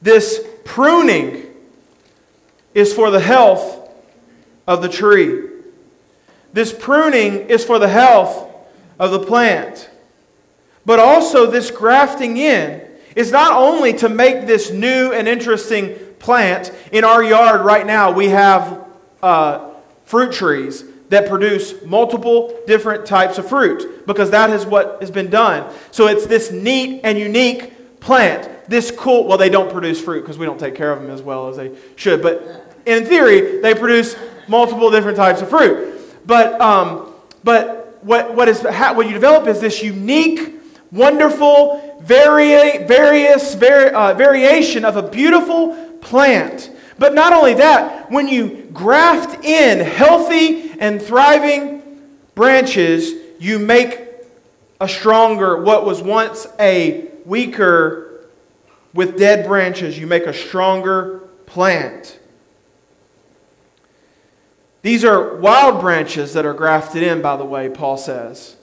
This 0.00 0.42
pruning 0.64 1.44
is 2.72 2.94
for 2.94 3.10
the 3.10 3.20
health 3.20 3.86
of 4.66 4.80
the 4.80 4.88
tree. 4.88 5.46
This 6.54 6.72
pruning 6.72 7.50
is 7.50 7.66
for 7.66 7.78
the 7.78 7.88
health 7.88 8.50
of 8.98 9.10
the 9.10 9.18
plant. 9.18 9.90
But 10.86 11.00
also, 11.00 11.44
this 11.44 11.70
grafting 11.70 12.38
in 12.38 12.80
is 13.14 13.30
not 13.30 13.52
only 13.52 13.92
to 13.92 14.08
make 14.08 14.46
this 14.46 14.70
new 14.70 15.12
and 15.12 15.28
interesting 15.28 15.96
plant. 16.18 16.72
In 16.92 17.04
our 17.04 17.22
yard 17.22 17.60
right 17.60 17.86
now, 17.86 18.10
we 18.10 18.30
have 18.30 18.86
uh, 19.22 19.68
fruit 20.04 20.32
trees 20.32 20.82
that 21.08 21.28
produce 21.28 21.82
multiple 21.84 22.58
different 22.66 23.06
types 23.06 23.38
of 23.38 23.48
fruit 23.48 24.06
because 24.06 24.30
that 24.30 24.50
is 24.50 24.66
what 24.66 24.98
has 25.00 25.10
been 25.10 25.30
done. 25.30 25.72
So 25.90 26.06
it's 26.06 26.26
this 26.26 26.50
neat 26.50 27.00
and 27.04 27.18
unique 27.18 28.00
plant. 28.00 28.68
This 28.68 28.90
cool, 28.90 29.26
well, 29.26 29.38
they 29.38 29.48
don't 29.48 29.72
produce 29.72 30.00
fruit 30.00 30.20
because 30.20 30.36
we 30.36 30.44
don't 30.44 30.60
take 30.60 30.74
care 30.74 30.92
of 30.92 31.00
them 31.00 31.10
as 31.10 31.22
well 31.22 31.48
as 31.48 31.56
they 31.56 31.74
should, 31.96 32.22
but 32.22 32.76
in 32.84 33.04
theory, 33.04 33.60
they 33.60 33.74
produce 33.74 34.16
multiple 34.48 34.90
different 34.90 35.16
types 35.16 35.42
of 35.42 35.50
fruit. 35.50 36.00
But, 36.26 36.60
um, 36.60 37.14
but 37.44 37.98
what, 38.02 38.34
what, 38.34 38.48
is, 38.48 38.62
what 38.62 39.06
you 39.06 39.12
develop 39.12 39.46
is 39.46 39.60
this 39.60 39.82
unique, 39.82 40.54
wonderful, 40.90 41.98
vari- 42.00 42.84
various 42.86 43.54
vari- 43.54 43.90
uh, 43.90 44.14
variation 44.14 44.84
of 44.84 44.96
a 44.96 45.02
beautiful 45.02 45.74
plant. 46.00 46.70
But 46.98 47.14
not 47.14 47.32
only 47.32 47.54
that, 47.54 48.10
when 48.10 48.26
you 48.26 48.57
graft 48.72 49.44
in 49.44 49.80
healthy 49.80 50.72
and 50.78 51.00
thriving 51.00 51.82
branches, 52.34 53.12
you 53.38 53.58
make 53.58 54.00
a 54.80 54.88
stronger, 54.88 55.62
what 55.62 55.84
was 55.84 56.02
once 56.02 56.46
a 56.60 57.08
weaker, 57.24 58.08
with 58.94 59.18
dead 59.18 59.46
branches, 59.46 59.98
you 59.98 60.06
make 60.06 60.24
a 60.24 60.32
stronger 60.32 61.20
plant. 61.46 62.18
These 64.82 65.04
are 65.04 65.36
wild 65.36 65.80
branches 65.80 66.32
that 66.34 66.46
are 66.46 66.54
grafted 66.54 67.02
in, 67.02 67.20
by 67.20 67.36
the 67.36 67.44
way, 67.44 67.68
Paul 67.68 67.96
says. 67.96 68.56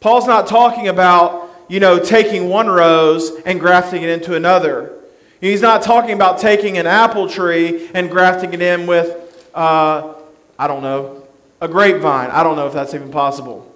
Paul's 0.00 0.26
not 0.26 0.46
talking 0.46 0.88
about, 0.88 1.48
you 1.68 1.80
know, 1.80 1.98
taking 1.98 2.48
one 2.48 2.68
rose 2.68 3.30
and 3.46 3.58
grafting 3.58 4.02
it 4.02 4.08
into 4.08 4.34
another. 4.34 4.92
He's 5.40 5.62
not 5.62 5.82
talking 5.82 6.12
about 6.12 6.38
taking 6.38 6.78
an 6.78 6.86
apple 6.86 7.28
tree 7.28 7.88
and 7.94 8.10
grafting 8.10 8.52
it 8.52 8.62
in 8.62 8.86
with, 8.86 9.25
uh, 9.56 10.14
I 10.58 10.68
don't 10.68 10.82
know, 10.82 11.26
a 11.60 11.66
grapevine. 11.66 12.30
I 12.30 12.42
don't 12.42 12.56
know 12.56 12.66
if 12.66 12.74
that's 12.74 12.94
even 12.94 13.10
possible. 13.10 13.72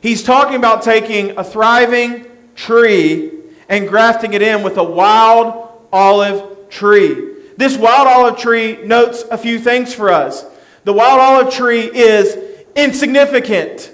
He's 0.00 0.22
talking 0.22 0.56
about 0.56 0.82
taking 0.82 1.36
a 1.36 1.44
thriving 1.44 2.26
tree 2.54 3.32
and 3.68 3.88
grafting 3.88 4.32
it 4.34 4.42
in 4.42 4.62
with 4.62 4.76
a 4.76 4.84
wild 4.84 5.68
olive 5.92 6.68
tree. 6.70 7.32
This 7.56 7.76
wild 7.76 8.06
olive 8.06 8.38
tree 8.38 8.78
notes 8.84 9.24
a 9.30 9.38
few 9.38 9.58
things 9.58 9.92
for 9.92 10.10
us. 10.10 10.44
The 10.84 10.92
wild 10.92 11.20
olive 11.20 11.52
tree 11.52 11.82
is 11.82 12.36
insignificant. 12.76 13.90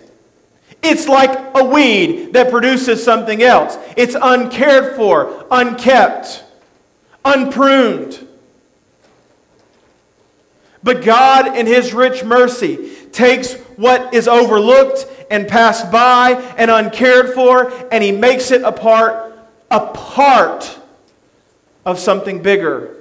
It's 0.83 1.09
like 1.09 1.39
a 1.55 1.65
weed 1.65 2.33
that 2.33 2.51
produces 2.51 3.03
something 3.03 3.43
else. 3.43 3.79
It's 3.97 4.17
uncared 4.21 4.97
for, 4.97 5.47
unkept, 5.51 6.43
unpruned. 7.25 8.27
But 10.83 11.05
God, 11.05 11.57
in 11.57 11.67
His 11.67 11.93
rich 11.93 12.25
mercy, 12.25 12.97
takes 13.13 13.55
what 13.77 14.15
is 14.15 14.29
overlooked 14.29 15.07
and 15.31 15.47
passed 15.47 15.91
by 15.93 16.33
and 16.57 16.71
uncared 16.71 17.35
for, 17.35 17.73
and 17.93 18.03
He 18.03 18.13
makes 18.13 18.51
it 18.51 18.63
a 18.63 18.73
part, 18.73 19.39
a 19.71 19.87
part 19.87 20.79
of 21.85 21.99
something 21.99 22.43
bigger 22.43 22.97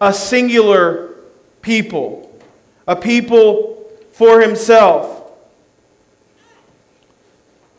a 0.00 0.12
singular 0.12 1.14
people, 1.62 2.38
a 2.86 2.94
people 2.94 3.90
for 4.12 4.40
himself. 4.40 5.32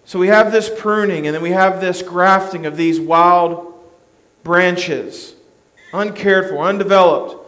So 0.06 0.20
we 0.20 0.28
have 0.28 0.52
this 0.52 0.70
pruning, 0.70 1.28
and 1.28 1.36
then 1.36 1.44
we 1.44 1.52
have 1.52 1.82
this 1.82 2.02
grafting 2.02 2.66
of 2.66 2.78
these 2.78 3.00
wild 3.00 3.74
branches, 4.44 5.36
uncared 5.94 6.50
for, 6.50 6.64
undeveloped. 6.64 7.47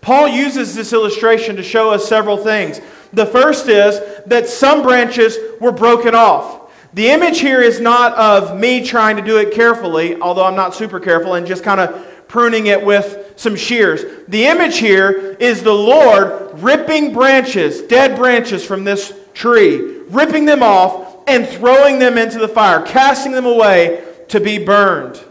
Paul 0.00 0.28
uses 0.28 0.74
this 0.74 0.92
illustration 0.92 1.56
to 1.56 1.62
show 1.62 1.90
us 1.90 2.08
several 2.08 2.36
things. 2.36 2.80
The 3.12 3.26
first 3.26 3.68
is 3.68 4.00
that 4.26 4.48
some 4.48 4.82
branches 4.82 5.36
were 5.60 5.72
broken 5.72 6.14
off. 6.14 6.72
The 6.94 7.08
image 7.08 7.40
here 7.40 7.60
is 7.60 7.80
not 7.80 8.14
of 8.14 8.58
me 8.58 8.84
trying 8.84 9.16
to 9.16 9.22
do 9.22 9.38
it 9.38 9.52
carefully, 9.52 10.20
although 10.20 10.44
I'm 10.44 10.56
not 10.56 10.74
super 10.74 10.98
careful, 10.98 11.34
and 11.34 11.46
just 11.46 11.62
kind 11.62 11.80
of 11.80 12.06
pruning 12.26 12.66
it 12.66 12.84
with 12.84 13.34
some 13.36 13.56
shears. 13.56 14.04
The 14.28 14.46
image 14.46 14.78
here 14.78 15.36
is 15.40 15.62
the 15.62 15.72
Lord 15.72 16.58
ripping 16.60 17.12
branches, 17.12 17.82
dead 17.82 18.16
branches 18.16 18.64
from 18.64 18.84
this 18.84 19.12
tree, 19.34 20.00
ripping 20.08 20.44
them 20.46 20.62
off 20.62 21.22
and 21.26 21.46
throwing 21.46 21.98
them 21.98 22.18
into 22.18 22.38
the 22.38 22.48
fire, 22.48 22.82
casting 22.82 23.32
them 23.32 23.46
away 23.46 24.04
to 24.28 24.40
be 24.40 24.64
burned. 24.64 25.22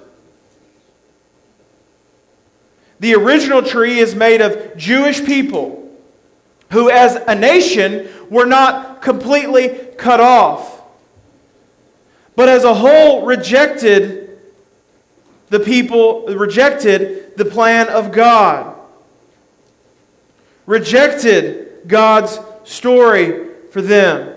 The 2.99 3.15
original 3.15 3.63
tree 3.63 3.99
is 3.99 4.13
made 4.15 4.41
of 4.41 4.75
Jewish 4.75 5.23
people 5.25 5.89
who, 6.71 6.89
as 6.89 7.15
a 7.15 7.35
nation, 7.35 8.09
were 8.29 8.45
not 8.45 9.01
completely 9.01 9.69
cut 9.97 10.19
off, 10.19 10.81
but 12.35 12.49
as 12.49 12.63
a 12.63 12.73
whole 12.73 13.25
rejected 13.25 14.29
the 15.49 15.59
people 15.59 16.27
rejected 16.27 17.35
the 17.35 17.45
plan 17.45 17.89
of 17.89 18.11
God, 18.11 18.75
rejected 20.65 21.87
God's 21.87 22.39
story 22.63 23.49
for 23.71 23.81
them. 23.81 24.35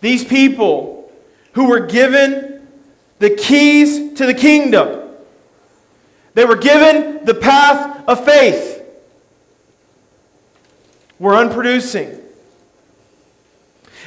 These 0.00 0.24
people 0.24 1.10
who 1.52 1.68
were 1.68 1.80
given 1.80 2.68
the 3.20 3.30
keys 3.30 4.18
to 4.18 4.26
the 4.26 4.34
kingdom, 4.34 5.03
they 6.34 6.44
were 6.44 6.56
given 6.56 7.24
the 7.24 7.34
path 7.34 8.04
of 8.08 8.24
faith, 8.24 8.82
were 11.18 11.34
unproducing. 11.34 12.20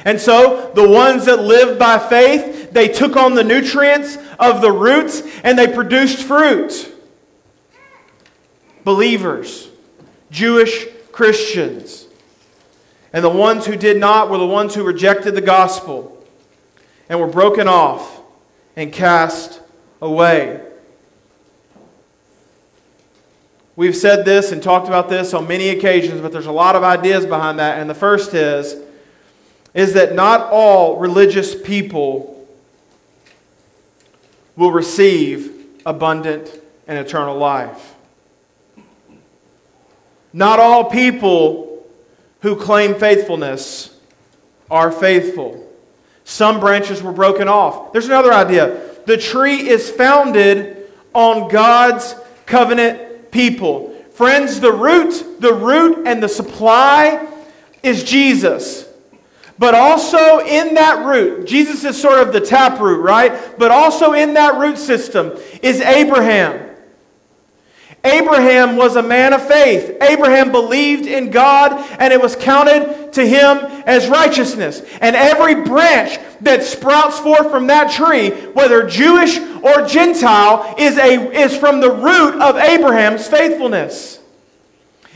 And 0.04 0.20
so 0.20 0.70
the 0.74 0.88
ones 0.88 1.24
that 1.24 1.40
lived 1.40 1.78
by 1.78 1.98
faith, 1.98 2.72
they 2.72 2.88
took 2.88 3.16
on 3.16 3.34
the 3.34 3.42
nutrients 3.42 4.16
of 4.38 4.60
the 4.60 4.70
roots 4.70 5.22
and 5.42 5.58
they 5.58 5.66
produced 5.66 6.22
fruit. 6.22 6.94
Believers, 8.84 9.68
Jewish 10.30 10.86
Christians. 11.10 12.06
And 13.12 13.24
the 13.24 13.30
ones 13.30 13.66
who 13.66 13.76
did 13.76 13.96
not 13.96 14.30
were 14.30 14.38
the 14.38 14.46
ones 14.46 14.74
who 14.74 14.84
rejected 14.84 15.34
the 15.34 15.40
gospel 15.40 16.24
and 17.08 17.18
were 17.18 17.26
broken 17.26 17.66
off 17.66 18.20
and 18.76 18.92
cast 18.92 19.60
away. 20.00 20.67
We've 23.78 23.96
said 23.96 24.24
this 24.24 24.50
and 24.50 24.60
talked 24.60 24.88
about 24.88 25.08
this 25.08 25.32
on 25.32 25.46
many 25.46 25.68
occasions, 25.68 26.20
but 26.20 26.32
there's 26.32 26.46
a 26.46 26.52
lot 26.52 26.74
of 26.74 26.82
ideas 26.82 27.24
behind 27.24 27.60
that. 27.60 27.78
And 27.78 27.88
the 27.88 27.94
first 27.94 28.34
is 28.34 28.74
is 29.72 29.92
that 29.92 30.16
not 30.16 30.50
all 30.50 30.96
religious 30.96 31.54
people 31.54 32.44
will 34.56 34.72
receive 34.72 35.64
abundant 35.86 36.60
and 36.88 36.98
eternal 36.98 37.38
life. 37.38 37.94
Not 40.32 40.58
all 40.58 40.90
people 40.90 41.86
who 42.40 42.56
claim 42.56 42.96
faithfulness 42.96 43.96
are 44.68 44.90
faithful. 44.90 45.72
Some 46.24 46.58
branches 46.58 47.00
were 47.00 47.12
broken 47.12 47.46
off. 47.46 47.92
There's 47.92 48.06
another 48.06 48.32
idea. 48.32 48.80
The 49.06 49.18
tree 49.18 49.68
is 49.68 49.88
founded 49.88 50.90
on 51.14 51.48
God's 51.48 52.16
covenant 52.44 53.07
people. 53.30 53.94
Friends, 54.12 54.60
the 54.60 54.72
root, 54.72 55.40
the 55.40 55.54
root 55.54 56.06
and 56.06 56.22
the 56.22 56.28
supply 56.28 57.26
is 57.82 58.02
Jesus. 58.04 58.88
But 59.58 59.74
also 59.74 60.40
in 60.40 60.74
that 60.74 61.04
root, 61.04 61.46
Jesus 61.46 61.84
is 61.84 62.00
sort 62.00 62.18
of 62.18 62.32
the 62.32 62.40
tap 62.40 62.80
root, 62.80 63.00
right? 63.00 63.58
But 63.58 63.70
also 63.70 64.12
in 64.12 64.34
that 64.34 64.58
root 64.58 64.78
system 64.78 65.32
is 65.62 65.80
Abraham. 65.80 66.67
Abraham 68.04 68.76
was 68.76 68.96
a 68.96 69.02
man 69.02 69.32
of 69.32 69.46
faith. 69.46 69.96
Abraham 70.00 70.52
believed 70.52 71.06
in 71.06 71.30
God 71.30 71.72
and 71.98 72.12
it 72.12 72.20
was 72.20 72.36
counted 72.36 73.12
to 73.14 73.26
him 73.26 73.58
as 73.86 74.08
righteousness. 74.08 74.82
And 75.00 75.16
every 75.16 75.56
branch 75.56 76.18
that 76.42 76.62
sprouts 76.62 77.18
forth 77.18 77.50
from 77.50 77.66
that 77.66 77.90
tree, 77.90 78.30
whether 78.30 78.86
Jewish 78.86 79.38
or 79.38 79.86
Gentile, 79.86 80.76
is, 80.78 80.96
a, 80.96 81.30
is 81.32 81.56
from 81.56 81.80
the 81.80 81.90
root 81.90 82.40
of 82.40 82.56
Abraham's 82.56 83.26
faithfulness. 83.26 84.20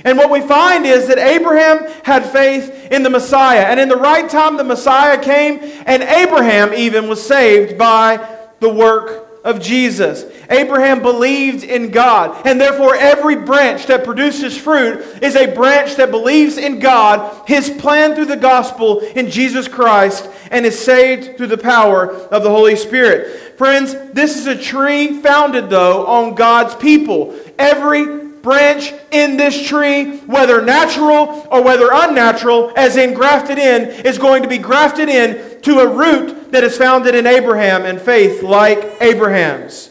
And 0.05 0.19
what 0.19 0.31
we 0.31 0.41
find 0.41 0.85
is 0.85 1.07
that 1.07 1.19
Abraham 1.19 1.89
had 2.03 2.27
faith 2.27 2.89
in 2.91 3.05
the 3.05 3.11
Messiah. 3.11 3.67
And 3.67 3.79
in 3.79 3.89
the 3.89 3.97
right 3.97 4.29
time, 4.29 4.57
the 4.57 4.65
Messiah 4.65 5.23
came, 5.23 5.61
and 5.87 6.03
Abraham 6.03 6.75
even 6.75 7.09
was 7.09 7.25
saved 7.25 7.79
by 7.79 8.29
the 8.59 8.69
work 8.69 9.32
of 9.45 9.61
Jesus. 9.61 10.25
Abraham 10.51 11.03
believed 11.03 11.65
in 11.65 11.91
God, 11.91 12.47
and 12.47 12.61
therefore 12.61 12.95
every 12.95 13.37
branch 13.37 13.87
that 13.87 14.05
produces 14.05 14.57
fruit 14.57 15.01
is 15.23 15.35
a 15.37 15.53
branch 15.55 15.97
that 15.97 16.11
believes 16.11 16.59
in 16.59 16.79
God, 16.79 17.49
his 17.49 17.71
plan 17.71 18.15
through 18.15 18.27
the 18.27 18.37
gospel 18.37 19.01
in 19.01 19.31
Jesus 19.31 19.69
Christ, 19.69 20.29
and 20.51 20.67
is 20.67 20.79
saved 20.79 21.37
through 21.37 21.49
the 21.49 21.59
power 21.59 22.09
of 22.09 22.43
the 22.43 22.51
Holy 22.51 22.77
Spirit. 22.77 23.59
Friends, 23.59 23.95
this 24.13 24.37
is 24.37 24.47
a 24.47 24.61
tree 24.61 25.21
founded, 25.21 25.71
though, 25.71 26.07
on 26.07 26.35
God's 26.35 26.75
people. 26.75 27.39
Every 27.59 28.22
branch 28.43 28.93
in 29.11 29.37
this 29.37 29.67
tree, 29.67 30.19
whether 30.19 30.63
natural 30.63 31.47
or 31.51 31.63
whether 31.63 31.91
unnatural, 31.93 32.73
as 32.77 32.97
in 32.97 33.15
grafted 33.15 33.59
in, 33.59 33.89
is 34.05 34.19
going 34.19 34.43
to 34.43 34.49
be 34.49 34.59
grafted 34.59 35.09
in 35.09 35.61
to 35.63 35.79
a 35.79 35.89
root 35.89 36.53
that 36.53 36.65
is 36.65 36.77
founded 36.77 37.15
in 37.15 37.27
Abraham 37.27 37.85
and 37.85 38.01
faith 38.01 38.43
like 38.43 38.97
Abraham's. 39.01 39.91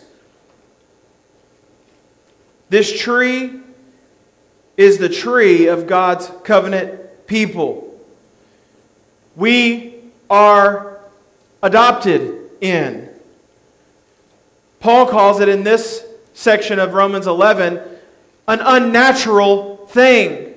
This 2.70 3.00
tree 3.00 3.60
is 4.78 4.98
the 4.98 5.10
tree 5.10 5.68
of 5.68 5.88
God's 5.88 6.32
covenant 6.44 7.28
people. 7.28 8.00
We 9.36 9.96
are 10.30 11.00
adopted 11.62 12.50
in. 12.62 13.10
Paul 14.80 15.06
calls 15.06 15.40
it 15.40 15.50
in 15.50 15.64
this 15.64 16.04
section 16.34 16.80
of 16.80 16.94
Romans 16.94 17.28
11 17.28 17.82
an 18.48 18.60
unnatural 18.62 19.88
thing, 19.88 20.54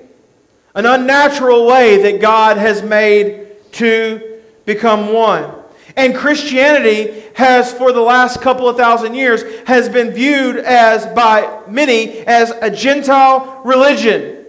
an 0.73 0.85
unnatural 0.85 1.67
way 1.67 2.01
that 2.03 2.21
God 2.21 2.57
has 2.57 2.81
made 2.81 3.47
to 3.73 4.41
become 4.65 5.13
one. 5.13 5.51
And 5.97 6.13
Christianity 6.13 7.23
has, 7.35 7.73
for 7.73 7.91
the 7.91 8.01
last 8.01 8.41
couple 8.41 8.67
of 8.67 8.75
thousand 8.75 9.15
years, 9.15 9.43
has 9.65 9.87
been 9.87 10.11
viewed 10.11 10.57
as, 10.57 11.05
by 11.07 11.61
many, 11.67 12.19
as 12.19 12.51
a 12.51 12.69
Gentile 12.69 13.61
religion. 13.63 14.45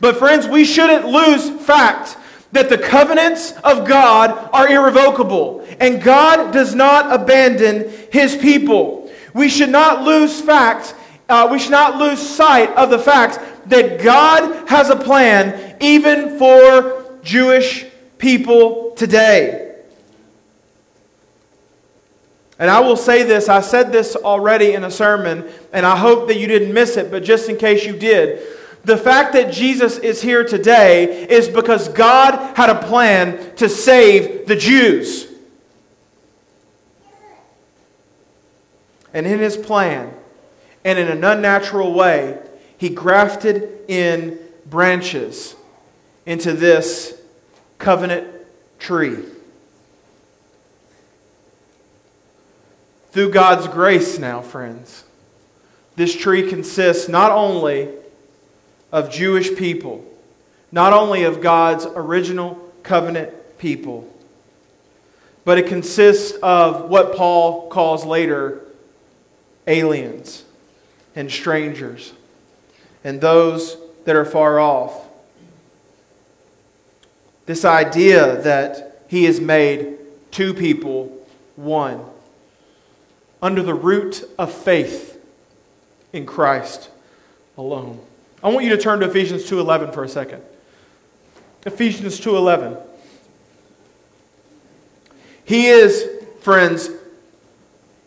But 0.00 0.16
friends, 0.16 0.46
we 0.46 0.64
shouldn't 0.64 1.06
lose 1.06 1.48
fact 1.64 2.18
that 2.52 2.68
the 2.68 2.78
covenants 2.78 3.52
of 3.64 3.88
God 3.88 4.50
are 4.52 4.68
irrevocable, 4.68 5.66
and 5.80 6.02
God 6.02 6.52
does 6.52 6.74
not 6.74 7.12
abandon 7.12 7.90
his 8.12 8.36
people. 8.36 9.10
We 9.32 9.48
should 9.48 9.70
not 9.70 10.02
lose 10.02 10.40
fact 10.40 10.94
uh, 11.28 11.48
we 11.50 11.58
should 11.58 11.70
not 11.70 11.98
lose 11.98 12.18
sight 12.18 12.70
of 12.70 12.90
the 12.90 12.98
fact 12.98 13.38
that 13.70 14.02
God 14.02 14.68
has 14.68 14.90
a 14.90 14.96
plan 14.96 15.76
even 15.80 16.38
for 16.38 17.18
Jewish 17.22 17.86
people 18.18 18.92
today. 18.92 19.64
And 22.58 22.70
I 22.70 22.80
will 22.80 22.96
say 22.96 23.24
this, 23.24 23.48
I 23.48 23.60
said 23.60 23.90
this 23.90 24.14
already 24.14 24.74
in 24.74 24.84
a 24.84 24.90
sermon, 24.90 25.50
and 25.72 25.84
I 25.84 25.96
hope 25.96 26.28
that 26.28 26.38
you 26.38 26.46
didn't 26.46 26.72
miss 26.72 26.96
it, 26.96 27.10
but 27.10 27.24
just 27.24 27.48
in 27.48 27.56
case 27.56 27.84
you 27.84 27.96
did. 27.96 28.46
The 28.84 28.96
fact 28.96 29.32
that 29.32 29.52
Jesus 29.52 29.98
is 29.98 30.20
here 30.22 30.44
today 30.44 31.26
is 31.26 31.48
because 31.48 31.88
God 31.88 32.56
had 32.56 32.68
a 32.68 32.86
plan 32.86 33.56
to 33.56 33.68
save 33.68 34.46
the 34.46 34.54
Jews. 34.54 35.26
And 39.12 39.26
in 39.26 39.38
his 39.38 39.56
plan, 39.56 40.12
and 40.84 40.98
in 40.98 41.08
an 41.08 41.24
unnatural 41.24 41.94
way, 41.94 42.38
he 42.76 42.90
grafted 42.90 43.70
in 43.88 44.38
branches 44.66 45.56
into 46.26 46.52
this 46.52 47.18
covenant 47.78 48.28
tree. 48.78 49.18
Through 53.12 53.30
God's 53.30 53.68
grace, 53.68 54.18
now, 54.18 54.42
friends, 54.42 55.04
this 55.96 56.14
tree 56.14 56.48
consists 56.48 57.08
not 57.08 57.30
only 57.30 57.88
of 58.90 59.10
Jewish 59.10 59.54
people, 59.54 60.04
not 60.72 60.92
only 60.92 61.22
of 61.22 61.40
God's 61.40 61.86
original 61.86 62.72
covenant 62.82 63.58
people, 63.58 64.10
but 65.44 65.58
it 65.58 65.66
consists 65.68 66.32
of 66.42 66.90
what 66.90 67.14
Paul 67.14 67.68
calls 67.68 68.04
later 68.04 68.62
aliens 69.66 70.44
and 71.14 71.30
strangers 71.30 72.12
and 73.04 73.20
those 73.20 73.76
that 74.04 74.16
are 74.16 74.24
far 74.24 74.58
off. 74.58 75.08
This 77.46 77.64
idea 77.64 78.40
that 78.42 79.04
he 79.08 79.24
has 79.24 79.40
made 79.40 79.98
two 80.30 80.54
people 80.54 81.26
one 81.56 82.04
under 83.42 83.62
the 83.62 83.74
root 83.74 84.24
of 84.38 84.50
faith 84.50 85.20
in 86.12 86.24
Christ 86.24 86.90
alone. 87.58 88.00
I 88.42 88.48
want 88.48 88.64
you 88.64 88.70
to 88.70 88.78
turn 88.78 89.00
to 89.00 89.06
Ephesians 89.06 89.44
2:11 89.44 89.92
for 89.92 90.02
a 90.02 90.08
second. 90.08 90.42
Ephesians 91.66 92.18
2:11. 92.18 92.78
He 95.44 95.68
is, 95.68 96.08
friends, 96.40 96.90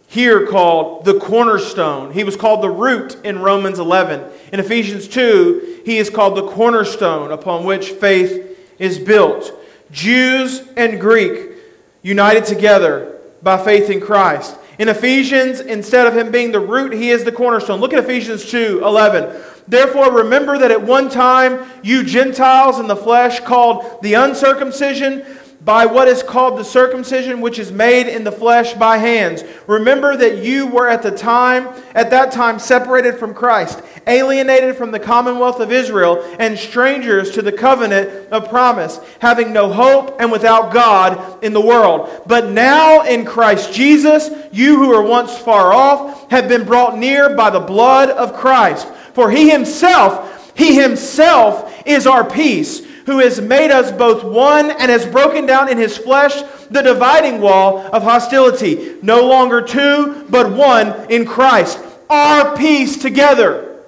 here 0.07 0.47
called 0.47 1.05
the 1.05 1.19
cornerstone. 1.19 2.13
He 2.13 2.23
was 2.23 2.37
called 2.37 2.63
the 2.63 2.69
root 2.69 3.17
in 3.23 3.39
Romans 3.39 3.77
11. 3.77 4.23
In 4.53 4.59
Ephesians 4.59 5.07
2, 5.07 5.81
he 5.85 5.97
is 5.97 6.09
called 6.09 6.37
the 6.37 6.47
cornerstone 6.47 7.31
upon 7.31 7.65
which 7.65 7.91
faith 7.91 8.57
is 8.79 8.97
built. 8.97 9.53
Jews 9.91 10.63
and 10.77 10.99
Greek 10.99 11.51
united 12.01 12.45
together 12.45 13.19
by 13.43 13.63
faith 13.63 13.89
in 13.89 13.99
Christ. 13.99 14.57
In 14.79 14.89
Ephesians, 14.89 15.59
instead 15.59 16.07
of 16.07 16.15
him 16.15 16.31
being 16.31 16.51
the 16.51 16.59
root, 16.59 16.93
he 16.93 17.09
is 17.09 17.23
the 17.23 17.31
cornerstone. 17.31 17.81
Look 17.81 17.93
at 17.93 18.03
Ephesians 18.03 18.49
2 18.49 18.81
11. 18.83 19.43
Therefore, 19.67 20.11
remember 20.11 20.57
that 20.57 20.71
at 20.71 20.81
one 20.81 21.09
time 21.09 21.69
you 21.83 22.03
Gentiles 22.03 22.79
in 22.79 22.87
the 22.87 22.95
flesh, 22.95 23.41
called 23.41 24.01
the 24.01 24.13
uncircumcision, 24.13 25.25
by 25.67 25.85
what 25.85 26.07
is 26.07 26.23
called 26.23 26.57
the 26.57 26.63
circumcision 26.63 27.41
which 27.41 27.59
is 27.59 27.73
made 27.73 28.07
in 28.07 28.23
the 28.23 28.31
flesh 28.31 28.73
by 28.75 28.97
hands. 28.97 29.43
Remember 29.67 30.15
that 30.15 30.37
you 30.37 30.65
were 30.65 30.87
at 30.87 31.03
the 31.03 31.11
time 31.11 31.67
at 31.93 32.09
that 32.09 32.31
time 32.31 32.57
separated 32.57 33.19
from 33.19 33.33
Christ, 33.33 33.81
alienated 34.07 34.77
from 34.77 34.91
the 34.91 34.99
commonwealth 34.99 35.59
of 35.59 35.73
Israel 35.73 36.23
and 36.39 36.57
strangers 36.57 37.31
to 37.31 37.41
the 37.41 37.51
covenant 37.51 38.29
of 38.31 38.47
promise, 38.47 39.01
having 39.19 39.51
no 39.51 39.69
hope 39.69 40.21
and 40.21 40.31
without 40.31 40.71
God 40.71 41.43
in 41.43 41.51
the 41.51 41.59
world. 41.59 42.21
But 42.25 42.49
now 42.51 43.01
in 43.01 43.25
Christ 43.25 43.73
Jesus, 43.73 44.29
you 44.53 44.77
who 44.77 44.87
were 44.87 45.03
once 45.03 45.37
far 45.37 45.73
off 45.73 46.31
have 46.31 46.47
been 46.47 46.63
brought 46.63 46.97
near 46.97 47.35
by 47.35 47.49
the 47.49 47.59
blood 47.59 48.09
of 48.09 48.37
Christ. 48.37 48.87
For 49.13 49.29
he 49.29 49.49
himself, 49.49 50.57
he 50.57 50.79
himself 50.79 51.85
is 51.85 52.07
our 52.07 52.23
peace 52.23 52.86
who 53.07 53.19
has 53.19 53.39
made 53.39 53.71
us 53.71 53.89
both 53.91 54.23
one 54.23 54.69
and 54.69 54.91
has 54.91 55.05
broken 55.05 55.45
down 55.45 55.69
in 55.69 55.77
his 55.77 55.97
flesh 55.97 56.41
the 56.69 56.81
dividing 56.81 57.39
wall 57.39 57.79
of 57.93 58.03
hostility. 58.03 58.97
No 59.01 59.25
longer 59.25 59.61
two, 59.61 60.25
but 60.29 60.51
one 60.51 61.09
in 61.09 61.25
Christ. 61.25 61.79
Our 62.09 62.55
peace 62.57 62.97
together. 62.97 63.81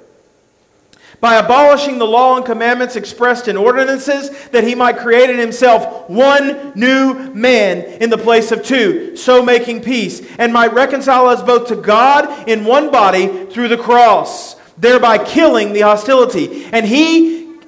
By 1.20 1.36
abolishing 1.36 1.98
the 1.98 2.08
law 2.08 2.38
and 2.38 2.46
commandments 2.46 2.96
expressed 2.96 3.50
in 3.50 3.58
ordinances, 3.58 4.30
that 4.48 4.64
he 4.64 4.74
might 4.74 5.00
create 5.00 5.30
in 5.30 5.38
himself 5.38 6.10
one 6.10 6.72
new 6.76 7.34
man 7.34 7.82
in 8.02 8.10
the 8.10 8.18
place 8.18 8.54
of 8.54 8.64
two, 8.64 9.18
so 9.18 9.44
making 9.44 9.82
peace, 9.82 10.26
and 10.38 10.54
might 10.54 10.74
reconcile 10.74 11.26
us 11.26 11.44
both 11.44 11.68
to 11.68 11.76
God 11.76 12.48
in 12.48 12.64
one 12.64 12.90
body 12.90 13.48
through 13.48 13.68
the 13.68 13.78
cross, 13.78 14.56
thereby 14.78 15.18
killing 15.18 15.74
the 15.74 15.82
hostility. 15.82 16.64
And 16.72 16.86
he 16.86 17.38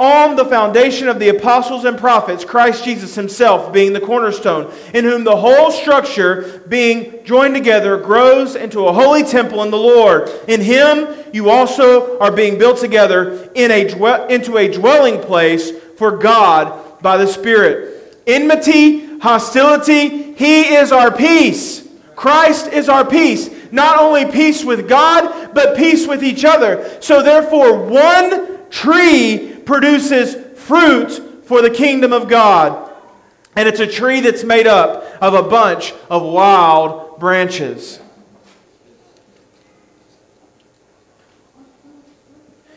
on 0.00 0.34
the 0.34 0.46
foundation 0.46 1.08
of 1.08 1.18
the 1.18 1.28
apostles 1.28 1.84
and 1.84 1.98
prophets, 1.98 2.42
Christ 2.42 2.84
Jesus 2.84 3.14
himself 3.14 3.70
being 3.70 3.92
the 3.92 4.00
cornerstone, 4.00 4.72
in 4.94 5.04
whom 5.04 5.24
the 5.24 5.36
whole 5.36 5.70
structure, 5.70 6.64
being 6.68 7.22
joined 7.22 7.54
together, 7.54 7.98
grows 7.98 8.56
into 8.56 8.86
a 8.86 8.92
holy 8.92 9.22
temple 9.22 9.62
in 9.62 9.70
the 9.70 9.76
Lord. 9.76 10.30
In 10.48 10.62
him 10.62 11.06
you 11.34 11.50
also 11.50 12.18
are 12.18 12.32
being 12.32 12.58
built 12.58 12.78
together 12.78 13.50
in 13.54 13.70
a 13.70 13.80
into 14.32 14.56
a 14.56 14.72
dwelling 14.72 15.20
place 15.20 15.70
for 15.98 16.16
God 16.16 17.02
by 17.02 17.18
the 17.18 17.26
Spirit. 17.26 18.22
Enmity, 18.26 19.18
hostility, 19.18 20.32
he 20.32 20.74
is 20.74 20.92
our 20.92 21.14
peace. 21.14 21.86
Christ 22.16 22.68
is 22.68 22.88
our 22.88 23.04
peace. 23.04 23.50
Not 23.70 23.98
only 23.98 24.24
peace 24.30 24.64
with 24.64 24.88
God, 24.88 25.54
but 25.54 25.76
peace 25.76 26.06
with 26.06 26.24
each 26.24 26.44
other. 26.44 26.98
So 27.00 27.22
therefore, 27.22 27.82
one 27.84 28.68
tree 28.70 29.59
produces 29.70 30.34
fruit 30.58 31.44
for 31.44 31.62
the 31.62 31.70
kingdom 31.70 32.12
of 32.12 32.26
God. 32.26 32.90
And 33.54 33.68
it's 33.68 33.78
a 33.78 33.86
tree 33.86 34.18
that's 34.18 34.42
made 34.42 34.66
up 34.66 35.04
of 35.22 35.32
a 35.32 35.48
bunch 35.48 35.94
of 36.10 36.24
wild 36.24 37.20
branches. 37.20 38.00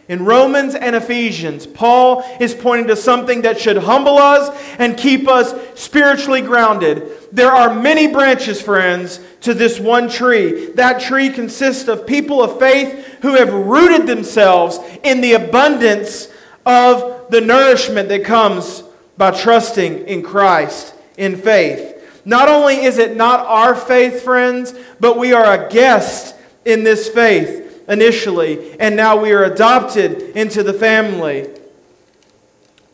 In 0.08 0.24
Romans 0.24 0.76
and 0.76 0.96
Ephesians, 0.96 1.66
Paul 1.66 2.24
is 2.40 2.54
pointing 2.54 2.86
to 2.90 2.96
something 2.96 3.42
that 3.42 3.60
should 3.60 3.78
humble 3.78 4.20
us 4.20 4.56
and 4.78 4.96
keep 4.96 5.28
us 5.28 5.56
spiritually 5.74 6.42
grounded. 6.42 7.10
There 7.32 7.52
are 7.52 7.74
many 7.74 8.06
branches, 8.06 8.62
friends, 8.62 9.20
to 9.42 9.56
this 9.56 9.80
one 9.80 10.10
tree. 10.10 10.68
That 10.74 11.02
tree 11.02 11.30
consists 11.30 11.88
of 11.88 12.06
people 12.06 12.44
of 12.44 12.60
faith 12.60 13.18
who 13.24 13.34
have 13.34 13.52
rooted 13.52 14.06
themselves 14.06 14.78
in 15.04 15.22
the 15.22 15.34
abundance 15.34 16.28
of 16.66 17.30
the 17.30 17.42
nourishment 17.42 18.10
that 18.10 18.24
comes 18.24 18.84
by 19.18 19.32
trusting 19.32 20.08
in 20.08 20.24
Christ 20.24 20.94
in 21.18 21.36
faith. 21.36 22.22
Not 22.26 22.48
only 22.48 22.76
is 22.84 22.98
it 22.98 23.16
not 23.18 23.42
our 23.42 23.76
faith, 23.76 24.24
friends, 24.24 24.74
but 25.00 25.18
we 25.18 25.34
are 25.34 25.66
a 25.66 25.70
guest 25.70 26.36
in 26.66 26.84
this 26.84 27.10
faith 27.10 27.84
initially, 27.90 28.80
and 28.80 28.96
now 28.96 29.22
we 29.22 29.34
are 29.34 29.44
adopted 29.44 30.22
into 30.38 30.64
the 30.64 30.74
family 30.74 31.50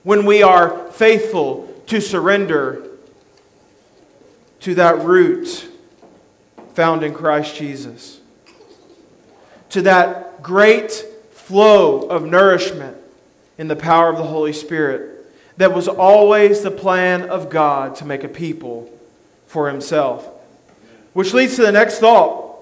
when 0.04 0.26
we 0.26 0.42
are 0.42 0.92
faithful 0.92 1.68
to 1.88 2.02
surrender 2.02 2.88
to 4.62 4.76
that 4.76 5.00
root 5.04 5.70
found 6.74 7.04
in 7.04 7.14
Christ 7.14 7.56
Jesus, 7.56 8.20
to 9.70 9.84
that 9.84 10.42
great 10.42 10.92
flow 11.32 12.04
of 12.04 12.26
nourishment 12.26 12.98
in 13.60 13.68
the 13.68 13.76
power 13.76 14.10
of 14.10 14.18
the 14.18 14.24
Holy 14.24 14.54
Spirit 14.54 15.18
that 15.58 15.74
was 15.74 15.90
always 15.90 16.62
the 16.62 16.72
plan 16.72 17.30
of 17.30 17.50
God 17.50 17.98
to 17.98 18.06
make 18.06 18.24
a 18.24 18.30
people 18.30 18.90
for 19.46 19.70
himself. 19.70 20.28
Which 21.12 21.34
leads 21.34 21.58
to 21.58 21.64
the 21.64 21.72
next 21.72 22.00
thought. 22.00 22.58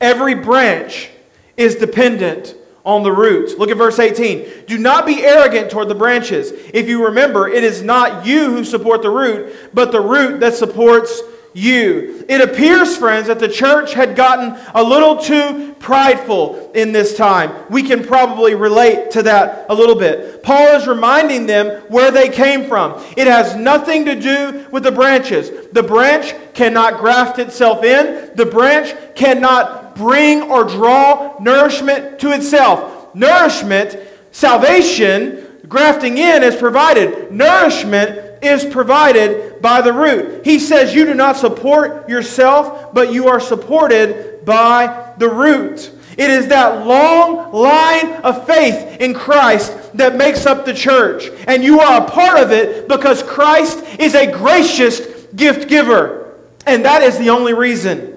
Every 0.00 0.36
branch 0.36 1.10
is 1.56 1.74
dependent 1.74 2.54
on 2.84 3.02
the 3.02 3.10
roots. 3.10 3.54
Look 3.58 3.70
at 3.70 3.76
verse 3.76 3.98
18. 3.98 4.66
Do 4.66 4.78
not 4.78 5.04
be 5.04 5.24
arrogant 5.24 5.70
toward 5.70 5.88
the 5.88 5.96
branches. 5.96 6.52
If 6.52 6.88
you 6.88 7.06
remember, 7.06 7.48
it 7.48 7.64
is 7.64 7.82
not 7.82 8.24
you 8.24 8.52
who 8.52 8.64
support 8.64 9.02
the 9.02 9.10
root, 9.10 9.52
but 9.74 9.90
the 9.90 10.00
root 10.00 10.38
that 10.40 10.54
supports 10.54 11.20
you. 11.54 12.24
It 12.28 12.40
appears, 12.40 12.96
friends, 12.96 13.26
that 13.26 13.38
the 13.38 13.48
church 13.48 13.94
had 13.94 14.16
gotten 14.16 14.58
a 14.74 14.82
little 14.82 15.16
too 15.16 15.74
prideful 15.78 16.72
in 16.72 16.92
this 16.92 17.16
time. 17.16 17.52
We 17.70 17.82
can 17.82 18.04
probably 18.04 18.54
relate 18.54 19.10
to 19.12 19.22
that 19.24 19.66
a 19.68 19.74
little 19.74 19.96
bit. 19.96 20.42
Paul 20.42 20.76
is 20.76 20.86
reminding 20.86 21.46
them 21.46 21.82
where 21.88 22.10
they 22.10 22.28
came 22.28 22.68
from. 22.68 23.04
It 23.16 23.26
has 23.26 23.56
nothing 23.56 24.04
to 24.06 24.14
do 24.14 24.66
with 24.70 24.84
the 24.84 24.92
branches. 24.92 25.50
The 25.72 25.82
branch 25.82 26.34
cannot 26.54 26.98
graft 26.98 27.38
itself 27.38 27.84
in, 27.84 28.30
the 28.34 28.46
branch 28.46 28.94
cannot 29.14 29.94
bring 29.94 30.42
or 30.42 30.64
draw 30.64 31.36
nourishment 31.40 32.18
to 32.20 32.32
itself. 32.32 33.14
Nourishment, 33.14 33.98
salvation, 34.30 35.58
grafting 35.68 36.18
in 36.18 36.42
is 36.42 36.56
provided. 36.56 37.30
Nourishment 37.30 38.31
is 38.42 38.64
provided 38.64 39.62
by 39.62 39.80
the 39.80 39.92
root. 39.92 40.44
He 40.44 40.58
says 40.58 40.94
you 40.94 41.04
do 41.04 41.14
not 41.14 41.36
support 41.36 42.08
yourself, 42.08 42.92
but 42.92 43.12
you 43.12 43.28
are 43.28 43.40
supported 43.40 44.44
by 44.44 45.14
the 45.18 45.28
root. 45.28 45.90
It 46.18 46.30
is 46.30 46.48
that 46.48 46.86
long 46.86 47.52
line 47.52 48.14
of 48.22 48.46
faith 48.46 49.00
in 49.00 49.14
Christ 49.14 49.96
that 49.96 50.16
makes 50.16 50.44
up 50.44 50.64
the 50.66 50.74
church. 50.74 51.30
And 51.46 51.64
you 51.64 51.80
are 51.80 52.02
a 52.02 52.10
part 52.10 52.38
of 52.38 52.50
it 52.52 52.88
because 52.88 53.22
Christ 53.22 53.82
is 53.98 54.14
a 54.14 54.30
gracious 54.30 55.00
gift 55.34 55.68
giver. 55.68 56.36
And 56.66 56.84
that 56.84 57.02
is 57.02 57.18
the 57.18 57.30
only 57.30 57.54
reason. 57.54 58.11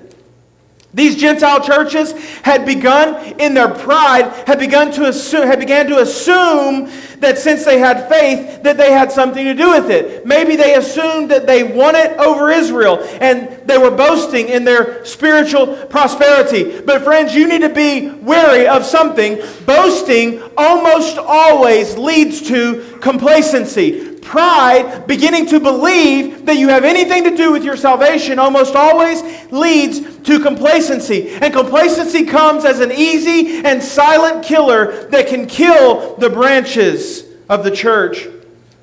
These 0.96 1.18
Gentile 1.18 1.60
churches 1.60 2.14
had 2.42 2.66
begun 2.66 3.38
in 3.38 3.54
their 3.54 3.68
pride, 3.68 4.32
had 4.48 4.60
begun 4.60 4.94
to 4.94 5.10
assume, 5.10 5.46
had 5.46 5.60
began 5.60 5.88
to 5.88 6.00
assume 6.00 6.90
that 7.20 7.38
since 7.38 7.66
they 7.66 7.80
had 7.80 8.08
faith, 8.08 8.64
that 8.64 8.78
they 8.78 8.94
had 8.94 9.12
something 9.12 9.44
to 9.44 9.54
do 9.54 9.72
with 9.72 9.90
it. 9.90 10.26
Maybe 10.26 10.56
they 10.56 10.76
assumed 10.76 11.32
that 11.32 11.48
they 11.48 11.64
won 11.64 11.96
it 11.96 12.18
over 12.18 12.50
Israel 12.50 13.00
and 13.20 13.68
they 13.68 13.78
were 13.78 13.92
boasting 13.92 14.48
in 14.48 14.64
their 14.64 15.04
spiritual 15.04 15.76
prosperity. 15.88 16.80
But 16.80 17.04
friends, 17.04 17.36
you 17.36 17.46
need 17.50 17.62
to 17.62 17.70
be 17.70 18.12
wary 18.12 18.66
of 18.66 18.86
something. 18.86 19.42
Boasting 19.66 20.42
almost 20.58 21.18
always 21.18 21.98
leads 21.98 22.42
to 22.48 22.98
complacency 23.02 24.15
pride, 24.26 25.08
beginning 25.08 25.46
to 25.48 25.60
believe 25.60 26.46
that 26.46 26.58
you 26.58 26.68
have 26.70 26.84
anything 26.84 27.24
to 27.24 27.36
do 27.36 27.52
with 27.52 27.64
your 27.64 27.78
salvation, 27.78 28.40
almost 28.40 28.76
always 28.76 29.22
leads 29.52 30.18
to 30.20 30.40
complacency. 30.40 31.30
And 31.30 31.54
complacency 31.54 32.26
comes 32.26 32.66
as 32.66 32.80
an 32.82 32.92
easy 32.92 33.64
and 33.64 33.82
silent 33.82 34.44
killer 34.44 35.08
that 35.10 35.28
can 35.28 35.48
kill 35.48 36.16
the 36.18 36.30
branches 36.30 37.24
of 37.48 37.64
the 37.64 37.72
church 37.72 38.28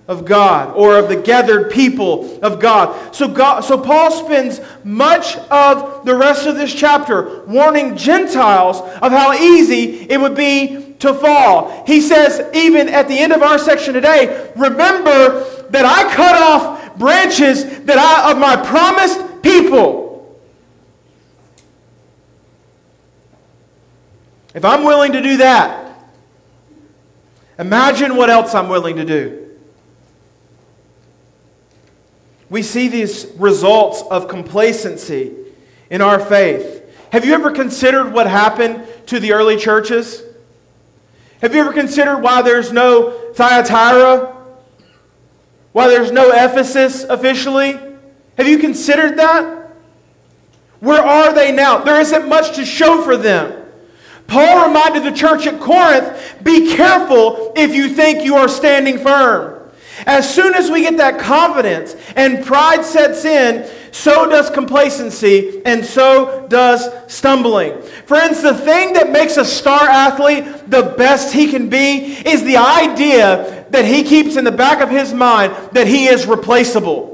of 0.08 0.24
God 0.24 0.74
or 0.76 0.98
of 0.98 1.08
the 1.08 1.16
gathered 1.16 1.70
people 1.70 2.40
of 2.42 2.60
God. 2.60 3.14
So 3.14 3.28
God 3.28 3.60
so 3.60 3.78
Paul 3.78 4.10
spends 4.10 4.60
much 4.84 5.36
of 5.36 6.04
the 6.04 6.14
rest 6.14 6.46
of 6.46 6.56
this 6.56 6.74
chapter 6.74 7.44
warning 7.46 7.96
Gentiles 7.96 8.80
of 8.80 9.12
how 9.12 9.32
easy 9.32 10.10
it 10.10 10.20
would 10.20 10.34
be 10.34 10.81
to 11.02 11.12
fall. 11.12 11.84
He 11.86 12.00
says, 12.00 12.48
even 12.54 12.88
at 12.88 13.08
the 13.08 13.18
end 13.18 13.32
of 13.32 13.42
our 13.42 13.58
section 13.58 13.92
today, 13.92 14.52
remember 14.56 15.68
that 15.70 15.84
I 15.84 16.12
cut 16.14 16.34
off 16.34 16.96
branches 16.96 17.80
that 17.80 17.98
I, 17.98 18.30
of 18.30 18.38
my 18.38 18.56
promised 18.56 19.42
people. 19.42 20.38
If 24.54 24.64
I'm 24.64 24.84
willing 24.84 25.12
to 25.12 25.22
do 25.22 25.38
that, 25.38 26.04
imagine 27.58 28.16
what 28.16 28.30
else 28.30 28.54
I'm 28.54 28.68
willing 28.68 28.96
to 28.96 29.04
do. 29.04 29.50
We 32.48 32.62
see 32.62 32.88
these 32.88 33.26
results 33.36 34.02
of 34.10 34.28
complacency 34.28 35.34
in 35.90 36.00
our 36.00 36.20
faith. 36.20 36.80
Have 37.10 37.24
you 37.24 37.34
ever 37.34 37.50
considered 37.50 38.12
what 38.12 38.28
happened 38.28 38.86
to 39.06 39.18
the 39.18 39.32
early 39.32 39.56
churches? 39.56 40.22
Have 41.42 41.54
you 41.54 41.60
ever 41.60 41.72
considered 41.72 42.18
why 42.18 42.40
there's 42.40 42.72
no 42.72 43.32
Thyatira? 43.34 44.32
Why 45.72 45.88
there's 45.88 46.12
no 46.12 46.30
Ephesus 46.30 47.02
officially? 47.02 47.72
Have 48.38 48.46
you 48.46 48.58
considered 48.58 49.18
that? 49.18 49.72
Where 50.78 51.02
are 51.02 51.34
they 51.34 51.50
now? 51.50 51.78
There 51.78 52.00
isn't 52.00 52.28
much 52.28 52.54
to 52.56 52.64
show 52.64 53.02
for 53.02 53.16
them. 53.16 53.60
Paul 54.28 54.68
reminded 54.68 55.02
the 55.02 55.16
church 55.16 55.46
at 55.48 55.60
Corinth 55.60 56.42
be 56.44 56.76
careful 56.76 57.52
if 57.56 57.74
you 57.74 57.88
think 57.88 58.24
you 58.24 58.36
are 58.36 58.48
standing 58.48 58.98
firm. 58.98 59.61
As 60.06 60.32
soon 60.32 60.54
as 60.54 60.70
we 60.70 60.82
get 60.82 60.96
that 60.96 61.18
confidence 61.18 61.96
and 62.16 62.44
pride 62.44 62.84
sets 62.84 63.24
in, 63.24 63.70
so 63.92 64.28
does 64.28 64.48
complacency, 64.48 65.60
and 65.66 65.84
so 65.84 66.46
does 66.48 66.88
stumbling. 67.12 67.80
Friends, 68.06 68.40
the 68.40 68.54
thing 68.54 68.94
that 68.94 69.10
makes 69.10 69.36
a 69.36 69.44
star 69.44 69.82
athlete 69.82 70.70
the 70.70 70.94
best 70.96 71.32
he 71.34 71.50
can 71.50 71.68
be 71.68 72.16
is 72.26 72.42
the 72.42 72.56
idea 72.56 73.66
that 73.70 73.84
he 73.84 74.02
keeps 74.02 74.36
in 74.36 74.44
the 74.44 74.52
back 74.52 74.80
of 74.80 74.88
his 74.88 75.12
mind 75.12 75.54
that 75.72 75.86
he 75.86 76.06
is 76.06 76.26
replaceable. 76.26 77.10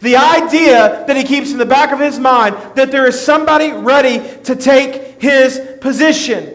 The 0.00 0.16
idea 0.16 1.04
that 1.06 1.16
he 1.16 1.24
keeps 1.24 1.52
in 1.52 1.58
the 1.58 1.66
back 1.66 1.92
of 1.92 1.98
his 1.98 2.18
mind 2.18 2.56
that 2.74 2.90
there 2.90 3.06
is 3.06 3.20
somebody 3.20 3.72
ready 3.72 4.20
to 4.44 4.56
take 4.56 5.20
his 5.20 5.60
position. 5.80 6.54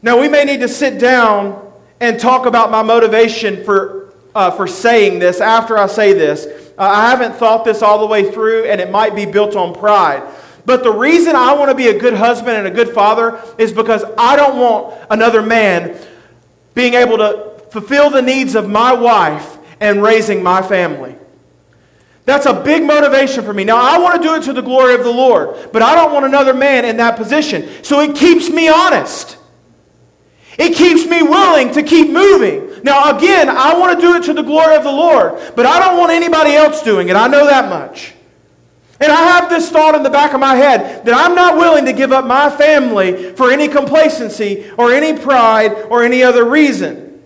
Now, 0.00 0.20
we 0.20 0.28
may 0.28 0.44
need 0.44 0.60
to 0.60 0.68
sit 0.68 0.98
down 0.98 1.71
and 2.02 2.18
talk 2.18 2.46
about 2.46 2.72
my 2.72 2.82
motivation 2.82 3.64
for, 3.64 4.12
uh, 4.34 4.50
for 4.50 4.66
saying 4.66 5.20
this 5.20 5.40
after 5.40 5.78
I 5.78 5.86
say 5.86 6.12
this. 6.12 6.46
Uh, 6.76 6.82
I 6.82 7.08
haven't 7.08 7.36
thought 7.36 7.64
this 7.64 7.80
all 7.80 8.00
the 8.00 8.06
way 8.06 8.32
through, 8.32 8.64
and 8.64 8.80
it 8.80 8.90
might 8.90 9.14
be 9.14 9.24
built 9.24 9.54
on 9.54 9.72
pride. 9.72 10.24
But 10.66 10.82
the 10.82 10.90
reason 10.90 11.36
I 11.36 11.52
want 11.54 11.70
to 11.70 11.76
be 11.76 11.88
a 11.88 11.98
good 11.98 12.14
husband 12.14 12.56
and 12.56 12.66
a 12.66 12.72
good 12.72 12.88
father 12.88 13.40
is 13.56 13.72
because 13.72 14.04
I 14.18 14.34
don't 14.34 14.58
want 14.58 15.06
another 15.10 15.42
man 15.42 15.96
being 16.74 16.94
able 16.94 17.18
to 17.18 17.62
fulfill 17.70 18.10
the 18.10 18.20
needs 18.20 18.56
of 18.56 18.68
my 18.68 18.92
wife 18.92 19.58
and 19.78 20.02
raising 20.02 20.42
my 20.42 20.60
family. 20.60 21.14
That's 22.24 22.46
a 22.46 22.52
big 22.52 22.82
motivation 22.82 23.44
for 23.44 23.54
me. 23.54 23.62
Now, 23.62 23.76
I 23.76 23.98
want 23.98 24.20
to 24.20 24.28
do 24.28 24.34
it 24.34 24.42
to 24.44 24.52
the 24.52 24.60
glory 24.60 24.94
of 24.94 25.04
the 25.04 25.10
Lord, 25.10 25.70
but 25.72 25.82
I 25.82 25.94
don't 25.94 26.12
want 26.12 26.24
another 26.24 26.52
man 26.54 26.84
in 26.84 26.96
that 26.96 27.16
position. 27.16 27.84
So 27.84 28.00
it 28.00 28.16
keeps 28.16 28.50
me 28.50 28.68
honest. 28.68 29.38
It 30.58 30.74
keeps 30.74 31.06
me 31.06 31.22
willing 31.22 31.72
to 31.72 31.82
keep 31.82 32.10
moving. 32.10 32.82
Now, 32.82 33.16
again, 33.16 33.48
I 33.48 33.76
want 33.78 33.98
to 33.98 34.06
do 34.06 34.14
it 34.16 34.24
to 34.24 34.34
the 34.34 34.42
glory 34.42 34.76
of 34.76 34.82
the 34.82 34.92
Lord, 34.92 35.54
but 35.56 35.66
I 35.66 35.78
don't 35.78 35.98
want 35.98 36.12
anybody 36.12 36.52
else 36.52 36.82
doing 36.82 37.08
it. 37.08 37.16
I 37.16 37.26
know 37.28 37.46
that 37.46 37.68
much. 37.68 38.14
And 39.00 39.10
I 39.10 39.22
have 39.22 39.50
this 39.50 39.68
thought 39.70 39.94
in 39.94 40.02
the 40.02 40.10
back 40.10 40.32
of 40.32 40.40
my 40.40 40.54
head 40.54 41.04
that 41.04 41.14
I'm 41.14 41.34
not 41.34 41.56
willing 41.56 41.84
to 41.86 41.92
give 41.92 42.12
up 42.12 42.24
my 42.24 42.48
family 42.50 43.32
for 43.32 43.50
any 43.50 43.66
complacency 43.66 44.70
or 44.78 44.92
any 44.92 45.18
pride 45.18 45.72
or 45.90 46.04
any 46.04 46.22
other 46.22 46.44
reason. 46.44 47.20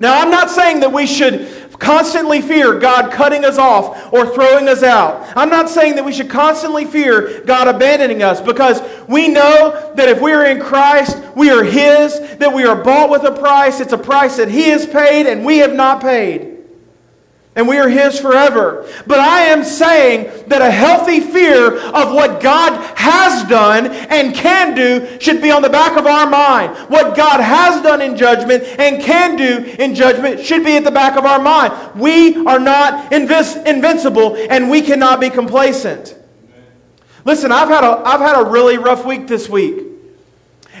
Now, 0.00 0.20
I'm 0.20 0.30
not 0.30 0.50
saying 0.50 0.80
that 0.80 0.92
we 0.92 1.06
should 1.06 1.63
constantly 1.78 2.40
fear 2.40 2.78
God 2.78 3.12
cutting 3.12 3.44
us 3.44 3.58
off 3.58 4.12
or 4.12 4.26
throwing 4.26 4.68
us 4.68 4.82
out. 4.82 5.32
I'm 5.36 5.50
not 5.50 5.68
saying 5.68 5.96
that 5.96 6.04
we 6.04 6.12
should 6.12 6.30
constantly 6.30 6.84
fear 6.84 7.42
God 7.44 7.68
abandoning 7.68 8.22
us 8.22 8.40
because 8.40 8.80
we 9.08 9.28
know 9.28 9.92
that 9.94 10.08
if 10.08 10.20
we 10.20 10.32
are 10.32 10.46
in 10.46 10.60
Christ, 10.60 11.22
we 11.34 11.50
are 11.50 11.64
His, 11.64 12.18
that 12.38 12.52
we 12.52 12.64
are 12.64 12.82
bought 12.82 13.10
with 13.10 13.24
a 13.24 13.32
price. 13.32 13.80
It's 13.80 13.92
a 13.92 13.98
price 13.98 14.36
that 14.36 14.48
He 14.48 14.68
has 14.70 14.86
paid 14.86 15.26
and 15.26 15.44
we 15.44 15.58
have 15.58 15.74
not 15.74 16.00
paid 16.00 16.54
and 17.56 17.68
we 17.68 17.78
are 17.78 17.88
His 17.88 18.18
forever. 18.18 18.88
But 19.06 19.20
I 19.20 19.42
am 19.42 19.64
saying 19.64 20.48
that 20.48 20.62
a 20.62 20.70
healthy 20.70 21.20
fear 21.20 21.76
of 21.76 22.12
what 22.12 22.42
God 22.42 22.93
has 23.04 23.44
done 23.48 23.86
and 23.86 24.34
can 24.34 24.74
do 24.74 25.20
should 25.20 25.42
be 25.42 25.50
on 25.50 25.60
the 25.60 25.68
back 25.68 25.98
of 25.98 26.06
our 26.06 26.28
mind. 26.28 26.74
What 26.88 27.16
God 27.16 27.40
has 27.40 27.82
done 27.82 28.00
in 28.00 28.16
judgment 28.16 28.64
and 28.78 29.02
can 29.02 29.36
do 29.36 29.64
in 29.78 29.94
judgment 29.94 30.40
should 30.40 30.64
be 30.64 30.76
at 30.76 30.84
the 30.84 30.90
back 30.90 31.16
of 31.16 31.24
our 31.24 31.40
mind. 31.40 31.72
We 31.94 32.36
are 32.46 32.58
not 32.58 33.12
invis- 33.12 33.64
invincible 33.66 34.36
and 34.36 34.70
we 34.70 34.80
cannot 34.80 35.20
be 35.20 35.30
complacent. 35.30 36.16
Listen, 37.24 37.52
I've 37.52 37.68
had, 37.68 37.84
a, 37.84 38.02
I've 38.06 38.20
had 38.20 38.40
a 38.40 38.50
really 38.50 38.78
rough 38.78 39.04
week 39.04 39.26
this 39.26 39.48
week. 39.48 39.93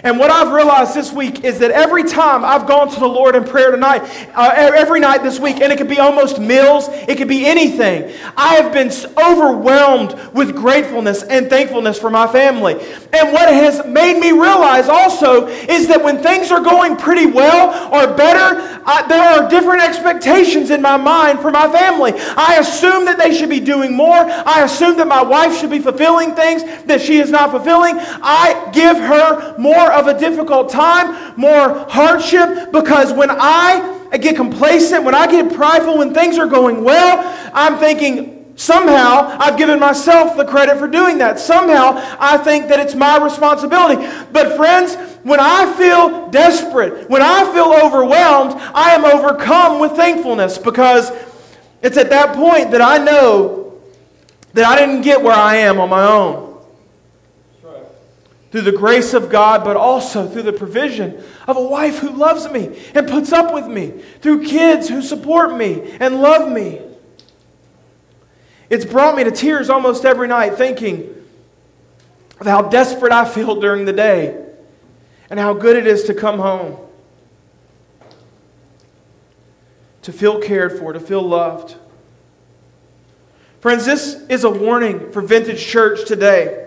And 0.04 0.18
what 0.18 0.30
I've 0.30 0.52
realized 0.52 0.94
this 0.94 1.10
week 1.10 1.44
is 1.44 1.58
that 1.60 1.70
every 1.70 2.04
time 2.04 2.44
I've 2.44 2.66
gone 2.66 2.90
to 2.90 3.00
the 3.00 3.08
Lord 3.08 3.34
in 3.34 3.44
prayer 3.44 3.70
tonight, 3.70 4.02
uh, 4.34 4.52
every 4.54 5.00
night 5.00 5.22
this 5.22 5.40
week, 5.40 5.62
and 5.62 5.72
it 5.72 5.78
could 5.78 5.88
be 5.88 5.98
almost 5.98 6.38
meals, 6.38 6.88
it 7.08 7.16
could 7.16 7.26
be 7.26 7.46
anything, 7.46 8.12
I 8.36 8.56
have 8.56 8.70
been 8.70 8.92
overwhelmed 9.16 10.12
with 10.34 10.54
gratefulness 10.54 11.22
and 11.22 11.48
thankfulness 11.48 11.98
for 11.98 12.10
my 12.10 12.26
family. 12.26 12.74
And 13.14 13.32
what 13.32 13.48
has 13.48 13.86
made 13.86 14.20
me 14.20 14.32
realize 14.32 14.90
also 14.90 15.46
is 15.46 15.88
that 15.88 16.04
when 16.04 16.18
things 16.18 16.50
are 16.50 16.60
going 16.60 16.96
pretty 16.98 17.24
well 17.24 17.90
or 17.90 18.14
better, 18.14 18.82
I, 18.84 19.06
there 19.08 19.22
are 19.22 19.48
different 19.48 19.82
expectations 19.82 20.68
in 20.68 20.82
my 20.82 20.98
mind 20.98 21.40
for 21.40 21.50
my 21.50 21.66
family. 21.72 22.12
I 22.36 22.58
assume 22.60 23.06
that 23.06 23.16
they 23.16 23.34
should 23.34 23.48
be 23.48 23.60
doing 23.60 23.94
more. 23.94 24.12
I 24.12 24.64
assume 24.64 24.98
that 24.98 25.08
my 25.08 25.22
wife 25.22 25.58
should 25.58 25.70
be 25.70 25.78
fulfilling 25.78 26.34
things 26.34 26.62
that 26.84 27.00
she 27.00 27.20
is 27.20 27.30
not 27.30 27.50
fulfilling. 27.50 27.94
I 27.98 28.70
give 28.74 28.98
her 28.98 29.56
more 29.56 29.93
of 29.94 30.06
a 30.06 30.18
difficult 30.18 30.70
time, 30.70 31.34
more 31.36 31.86
hardship, 31.88 32.72
because 32.72 33.12
when 33.12 33.30
I 33.30 34.18
get 34.20 34.36
complacent, 34.36 35.04
when 35.04 35.14
I 35.14 35.26
get 35.26 35.54
prideful, 35.54 35.98
when 35.98 36.12
things 36.14 36.38
are 36.38 36.46
going 36.46 36.84
well, 36.84 37.20
I'm 37.52 37.78
thinking, 37.78 38.34
Somehow, 38.56 39.36
I've 39.40 39.58
given 39.58 39.80
myself 39.80 40.36
the 40.36 40.44
credit 40.44 40.78
for 40.78 40.86
doing 40.86 41.18
that. 41.18 41.40
Somehow, 41.40 41.94
I 42.20 42.38
think 42.38 42.68
that 42.68 42.78
it's 42.78 42.94
my 42.94 43.18
responsibility. 43.22 44.06
But, 44.32 44.56
friends, 44.56 44.94
when 45.24 45.40
I 45.40 45.72
feel 45.76 46.28
desperate, 46.30 47.10
when 47.10 47.20
I 47.20 47.52
feel 47.52 47.72
overwhelmed, 47.84 48.52
I 48.72 48.90
am 48.90 49.04
overcome 49.04 49.80
with 49.80 49.92
thankfulness 49.92 50.56
because 50.56 51.10
it's 51.82 51.96
at 51.96 52.10
that 52.10 52.36
point 52.36 52.70
that 52.70 52.80
I 52.80 52.98
know 52.98 53.82
that 54.52 54.64
I 54.64 54.78
didn't 54.78 55.02
get 55.02 55.20
where 55.20 55.34
I 55.34 55.56
am 55.56 55.80
on 55.80 55.88
my 55.90 56.06
own 56.06 56.53
through 58.54 58.60
the 58.60 58.70
grace 58.70 59.14
of 59.14 59.30
God, 59.30 59.64
but 59.64 59.76
also 59.76 60.28
through 60.28 60.44
the 60.44 60.52
provision 60.52 61.20
of 61.48 61.56
a 61.56 61.60
wife 61.60 61.98
who 61.98 62.10
loves 62.10 62.48
me 62.48 62.80
and 62.94 63.08
puts 63.08 63.32
up 63.32 63.52
with 63.52 63.66
me, 63.66 63.90
through 64.20 64.44
kids 64.44 64.88
who 64.88 65.02
support 65.02 65.56
me 65.56 65.96
and 65.98 66.22
love 66.22 66.48
me. 66.52 66.80
It's 68.70 68.84
brought 68.84 69.16
me 69.16 69.24
to 69.24 69.32
tears 69.32 69.70
almost 69.70 70.04
every 70.04 70.28
night 70.28 70.54
thinking 70.54 71.20
of 72.38 72.46
how 72.46 72.62
desperate 72.62 73.10
I 73.10 73.24
feel 73.24 73.60
during 73.60 73.86
the 73.86 73.92
day 73.92 74.40
and 75.30 75.40
how 75.40 75.52
good 75.54 75.76
it 75.76 75.88
is 75.88 76.04
to 76.04 76.14
come 76.14 76.38
home, 76.38 76.78
to 80.02 80.12
feel 80.12 80.40
cared 80.40 80.78
for, 80.78 80.92
to 80.92 81.00
feel 81.00 81.22
loved. 81.22 81.74
Friends, 83.60 83.84
this 83.84 84.14
is 84.28 84.44
a 84.44 84.50
warning 84.50 85.10
for 85.10 85.22
Vintage 85.22 85.66
Church 85.66 86.06
today. 86.06 86.63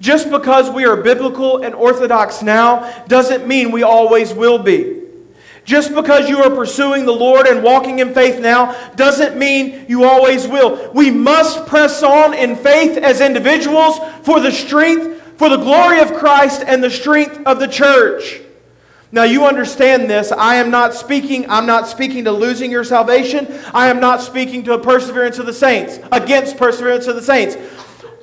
Just 0.00 0.30
because 0.30 0.70
we 0.70 0.84
are 0.84 0.96
biblical 0.96 1.62
and 1.62 1.74
orthodox 1.74 2.42
now 2.42 3.04
doesn't 3.08 3.46
mean 3.46 3.70
we 3.70 3.82
always 3.82 4.34
will 4.34 4.58
be. 4.58 5.02
Just 5.64 5.94
because 5.94 6.28
you 6.28 6.38
are 6.38 6.50
pursuing 6.50 7.06
the 7.06 7.12
Lord 7.12 7.46
and 7.46 7.62
walking 7.62 7.98
in 7.98 8.14
faith 8.14 8.40
now 8.40 8.72
doesn't 8.94 9.36
mean 9.36 9.84
you 9.88 10.04
always 10.04 10.46
will. 10.46 10.92
We 10.92 11.10
must 11.10 11.66
press 11.66 12.04
on 12.04 12.34
in 12.34 12.54
faith 12.54 12.96
as 12.96 13.20
individuals 13.20 13.98
for 14.22 14.38
the 14.38 14.52
strength, 14.52 15.20
for 15.36 15.48
the 15.48 15.56
glory 15.56 16.00
of 16.00 16.14
Christ 16.14 16.62
and 16.64 16.84
the 16.84 16.90
strength 16.90 17.42
of 17.46 17.58
the 17.58 17.66
church. 17.66 18.40
Now 19.10 19.24
you 19.24 19.44
understand 19.44 20.08
this. 20.08 20.30
I 20.30 20.56
am 20.56 20.70
not 20.70 20.94
speaking, 20.94 21.48
I'm 21.50 21.66
not 21.66 21.88
speaking 21.88 22.24
to 22.24 22.32
losing 22.32 22.70
your 22.70 22.84
salvation. 22.84 23.48
I 23.74 23.88
am 23.88 23.98
not 23.98 24.20
speaking 24.20 24.62
to 24.64 24.74
a 24.74 24.78
perseverance 24.78 25.38
of 25.38 25.46
the 25.46 25.52
saints, 25.52 25.98
against 26.12 26.56
perseverance 26.56 27.08
of 27.08 27.16
the 27.16 27.22
saints. 27.22 27.56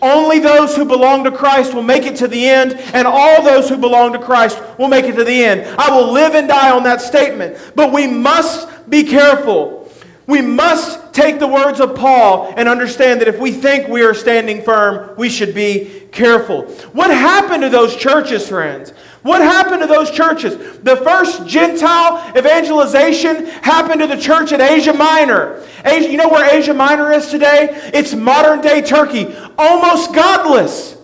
Only 0.04 0.40
those 0.40 0.76
who 0.76 0.84
belong 0.84 1.24
to 1.24 1.32
Christ 1.32 1.74
will 1.74 1.82
make 1.82 2.04
it 2.04 2.18
to 2.18 2.28
the 2.28 2.50
end, 2.50 2.74
and 2.94 3.08
all 3.08 3.42
those 3.42 3.70
who 3.70 3.78
belong 3.78 4.12
to 4.12 4.20
Christ 4.20 4.62
will 4.78 4.90
make 4.90 5.06
it 5.06 5.16
to 5.16 5.24
the 5.24 5.44
end. 5.44 5.62
I 5.80 5.96
will 5.96 6.12
live 6.12 6.36
and 6.36 6.46
die 6.46 6.72
on 6.72 6.84
that 6.84 7.00
statement. 7.00 7.58
But 7.74 7.94
we 7.94 8.06
must 8.06 8.90
be 8.90 9.06
careful. 9.06 9.90
We 10.28 10.42
must 10.42 11.14
take 11.14 11.40
the 11.40 11.48
words 11.48 11.80
of 11.80 11.96
Paul 11.96 12.54
and 12.58 12.68
understand 12.68 13.22
that 13.22 13.28
if 13.30 13.40
we 13.40 13.52
think 13.52 13.88
we 13.88 14.04
are 14.04 14.14
standing 14.14 14.62
firm, 14.62 15.16
we 15.18 15.30
should 15.30 15.56
be 15.56 16.04
careful. 16.12 16.64
What 16.94 17.10
happened 17.10 17.64
to 17.64 17.70
those 17.70 17.96
churches, 17.96 18.48
friends? 18.48 18.92
What 19.24 19.42
happened 19.42 19.82
to 19.82 19.88
those 19.88 20.12
churches? 20.12 20.80
The 20.80 20.98
first 20.98 21.48
Gentile 21.48 22.38
evangelization 22.38 23.46
happened 23.46 24.02
to 24.02 24.08
the 24.08 24.18
church 24.18 24.52
at 24.52 24.60
Asia 24.60 24.94
Minor. 24.94 25.64
Asia, 25.86 26.12
you 26.12 26.18
know 26.18 26.28
where 26.28 26.54
Asia 26.54 26.74
Minor 26.74 27.12
is 27.14 27.28
today? 27.28 27.70
It's 27.94 28.14
modern 28.14 28.60
day 28.60 28.82
Turkey. 28.82 29.34
Almost 29.58 30.14
godless. 30.14 30.98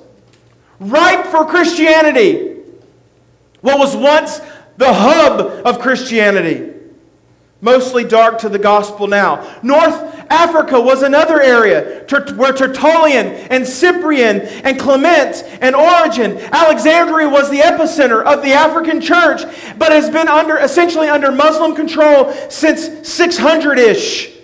Ripe 0.79 1.25
for 1.27 1.45
Christianity. 1.45 2.57
What 3.61 3.79
was 3.79 3.95
once 3.95 4.39
the 4.79 4.93
hub 4.93 5.41
of 5.65 5.79
Christianity. 5.79 6.73
Mostly 7.61 8.05
dark 8.05 8.39
to 8.39 8.49
the 8.49 8.57
gospel 8.57 9.07
now. 9.07 9.59
North 9.61 9.93
Africa 10.31 10.79
was 10.79 11.03
another 11.03 11.41
area 11.41 12.05
where 12.37 12.53
Tertullian 12.53 13.27
and 13.27 13.67
Cyprian 13.67 14.39
and 14.39 14.79
Clement 14.79 15.43
and 15.59 15.75
Origen, 15.75 16.37
Alexandria 16.53 17.27
was 17.27 17.49
the 17.49 17.59
epicenter 17.59 18.23
of 18.23 18.41
the 18.41 18.53
African 18.53 19.01
church, 19.01 19.41
but 19.77 19.91
has 19.91 20.09
been 20.09 20.29
under 20.29 20.57
essentially 20.57 21.09
under 21.09 21.29
Muslim 21.29 21.75
control 21.75 22.31
since 22.49 23.05
600 23.05 23.77
ish. 23.77 24.38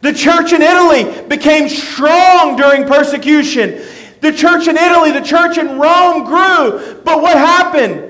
The 0.00 0.12
church 0.12 0.52
in 0.52 0.62
Italy 0.62 1.26
became 1.26 1.68
strong 1.68 2.56
during 2.56 2.86
persecution. 2.86 3.82
The 4.20 4.32
church 4.32 4.68
in 4.68 4.76
Italy, 4.76 5.12
the 5.12 5.20
church 5.20 5.58
in 5.58 5.78
Rome 5.78 6.24
grew. 6.24 7.00
But 7.04 7.20
what 7.20 7.36
happened? 7.36 8.04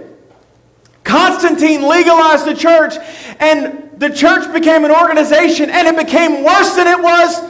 Constantine 1.04 1.82
legalized 1.82 2.44
the 2.44 2.54
church, 2.54 2.94
and 3.40 3.90
the 3.96 4.10
church 4.10 4.52
became 4.52 4.84
an 4.84 4.90
organization, 4.90 5.70
and 5.70 5.88
it 5.88 5.96
became 5.96 6.44
worse 6.44 6.74
than 6.74 6.86
it 6.86 7.02
was 7.02 7.40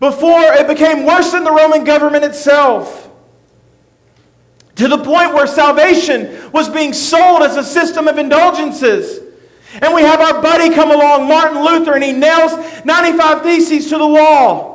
before. 0.00 0.52
It 0.54 0.66
became 0.66 1.04
worse 1.04 1.30
than 1.30 1.44
the 1.44 1.52
Roman 1.52 1.84
government 1.84 2.24
itself. 2.24 3.08
To 4.76 4.88
the 4.88 4.98
point 4.98 5.34
where 5.34 5.46
salvation 5.46 6.50
was 6.50 6.68
being 6.68 6.92
sold 6.92 7.42
as 7.42 7.56
a 7.56 7.62
system 7.62 8.08
of 8.08 8.18
indulgences. 8.18 9.20
And 9.80 9.94
we 9.94 10.02
have 10.02 10.20
our 10.20 10.42
buddy 10.42 10.74
come 10.74 10.90
along, 10.90 11.28
Martin 11.28 11.64
Luther, 11.64 11.94
and 11.94 12.04
he 12.04 12.12
nails 12.12 12.52
95 12.84 13.42
Theses 13.42 13.88
to 13.88 13.98
the 13.98 14.06
wall. 14.06 14.72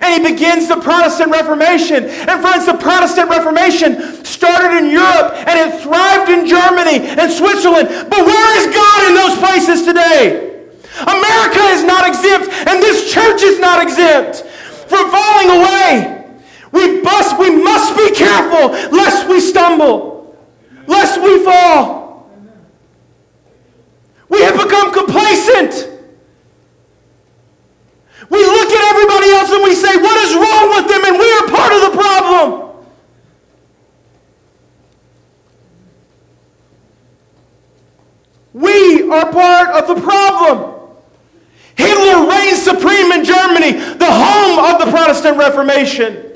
And 0.00 0.22
he 0.22 0.32
begins 0.32 0.68
the 0.68 0.76
Protestant 0.76 1.32
Reformation. 1.32 2.04
And 2.04 2.40
friends, 2.40 2.66
the 2.66 2.78
Protestant 2.78 3.30
Reformation 3.30 4.24
started 4.24 4.78
in 4.78 4.90
Europe 4.90 5.34
and 5.46 5.58
it 5.58 5.80
thrived 5.82 6.30
in 6.30 6.46
Germany 6.46 7.06
and 7.06 7.30
Switzerland. 7.30 7.88
But 8.08 8.24
where 8.26 8.50
is 8.58 8.74
God 8.74 9.08
in 9.08 9.14
those 9.14 9.38
places 9.38 9.84
today? 9.84 10.50
America 11.00 11.62
is 11.70 11.82
not 11.84 12.06
exempt, 12.06 12.50
and 12.68 12.82
this 12.82 13.12
church 13.12 13.42
is 13.42 13.58
not 13.58 13.82
exempt 13.82 14.42
from 14.86 15.10
falling 15.10 15.50
away. 15.58 16.26
We 16.72 17.00
must, 17.00 17.38
we 17.38 17.50
must 17.62 17.96
be 17.96 18.14
careful 18.14 18.70
lest 18.96 19.28
we 19.28 19.40
stumble, 19.40 20.36
lest 20.86 21.20
we 21.20 21.44
fall. 21.44 21.99
We 24.40 24.46
have 24.46 24.56
become 24.56 24.90
complacent. 24.90 25.86
We 28.30 28.38
look 28.38 28.70
at 28.70 28.94
everybody 28.94 29.28
else 29.32 29.50
and 29.52 29.62
we 29.62 29.74
say, 29.74 29.98
What 29.98 30.16
is 30.24 30.34
wrong 30.34 30.70
with 30.70 30.88
them? 30.88 31.04
And 31.04 31.18
we 31.18 31.30
are 31.30 31.46
part 31.48 31.72
of 31.74 31.82
the 31.82 31.98
problem. 31.98 32.86
We 38.54 39.10
are 39.10 39.30
part 39.30 39.68
of 39.76 39.94
the 39.94 40.00
problem. 40.00 40.88
Hitler 41.76 42.26
reigned 42.26 42.56
supreme 42.56 43.12
in 43.12 43.24
Germany, 43.26 43.72
the 43.72 44.10
home 44.10 44.58
of 44.58 44.80
the 44.80 44.90
Protestant 44.90 45.36
Reformation. 45.36 46.29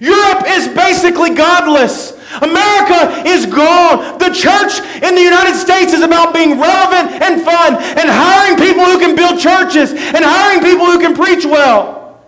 Europe 0.00 0.44
is 0.46 0.68
basically 0.68 1.34
godless. 1.34 2.12
America 2.42 3.22
is 3.26 3.46
gone. 3.46 4.18
The 4.18 4.30
church 4.30 4.80
in 5.02 5.14
the 5.14 5.22
United 5.22 5.56
States 5.56 5.92
is 5.92 6.02
about 6.02 6.34
being 6.34 6.60
relevant 6.60 7.22
and 7.22 7.42
fun 7.42 7.74
and 7.74 8.08
hiring 8.08 8.58
people 8.58 8.84
who 8.84 8.98
can 8.98 9.16
build 9.16 9.40
churches 9.40 9.92
and 9.92 10.24
hiring 10.24 10.62
people 10.62 10.86
who 10.86 10.98
can 10.98 11.14
preach 11.14 11.44
well. 11.44 12.20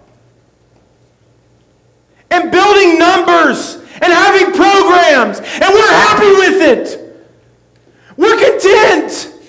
And 2.31 2.51
building 2.51 2.99
numbers 2.99 3.77
and 4.03 4.13
having 4.13 4.53
programs. 4.53 5.39
And 5.39 5.75
we're 5.75 5.93
happy 5.93 6.31
with 6.31 6.63
it. 6.63 7.01
We're 8.17 8.39
content. 8.39 9.39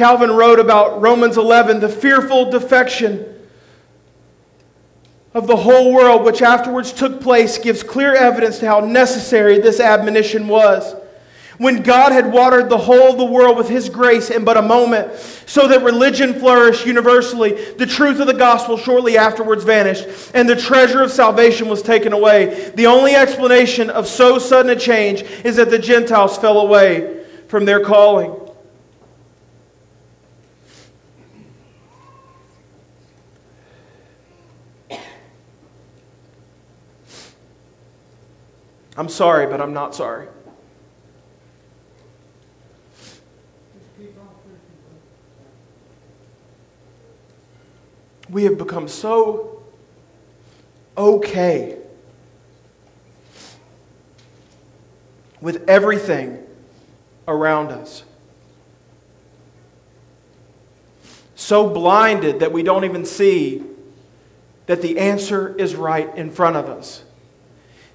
Calvin 0.00 0.30
wrote 0.30 0.58
about 0.58 1.02
Romans 1.02 1.36
11, 1.36 1.80
the 1.80 1.88
fearful 1.90 2.50
defection 2.50 3.38
of 5.34 5.46
the 5.46 5.56
whole 5.56 5.92
world, 5.92 6.24
which 6.24 6.40
afterwards 6.40 6.90
took 6.90 7.20
place, 7.20 7.58
gives 7.58 7.82
clear 7.82 8.14
evidence 8.14 8.60
to 8.60 8.66
how 8.66 8.80
necessary 8.80 9.58
this 9.58 9.78
admonition 9.78 10.48
was. 10.48 10.94
When 11.58 11.82
God 11.82 12.12
had 12.12 12.32
watered 12.32 12.70
the 12.70 12.78
whole 12.78 13.10
of 13.10 13.18
the 13.18 13.26
world 13.26 13.58
with 13.58 13.68
His 13.68 13.90
grace 13.90 14.30
in 14.30 14.42
but 14.42 14.56
a 14.56 14.62
moment, 14.62 15.18
so 15.44 15.68
that 15.68 15.82
religion 15.82 16.32
flourished 16.32 16.86
universally, 16.86 17.74
the 17.74 17.84
truth 17.84 18.20
of 18.20 18.26
the 18.26 18.32
gospel 18.32 18.78
shortly 18.78 19.18
afterwards 19.18 19.64
vanished, 19.64 20.06
and 20.32 20.48
the 20.48 20.56
treasure 20.56 21.02
of 21.02 21.12
salvation 21.12 21.68
was 21.68 21.82
taken 21.82 22.14
away. 22.14 22.72
The 22.74 22.86
only 22.86 23.14
explanation 23.14 23.90
of 23.90 24.08
so 24.08 24.38
sudden 24.38 24.74
a 24.74 24.80
change 24.80 25.20
is 25.44 25.56
that 25.56 25.68
the 25.68 25.78
Gentiles 25.78 26.38
fell 26.38 26.58
away 26.60 27.22
from 27.48 27.66
their 27.66 27.84
calling. 27.84 28.39
I'm 38.96 39.08
sorry, 39.08 39.46
but 39.46 39.60
I'm 39.60 39.72
not 39.72 39.94
sorry. 39.94 40.28
We 48.28 48.44
have 48.44 48.58
become 48.58 48.86
so 48.86 49.62
okay 50.96 51.78
with 55.40 55.68
everything 55.68 56.44
around 57.26 57.72
us. 57.72 58.04
So 61.34 61.68
blinded 61.68 62.40
that 62.40 62.52
we 62.52 62.62
don't 62.62 62.84
even 62.84 63.04
see 63.04 63.64
that 64.66 64.82
the 64.82 64.98
answer 64.98 65.56
is 65.56 65.74
right 65.74 66.14
in 66.16 66.30
front 66.30 66.56
of 66.56 66.68
us. 66.68 67.02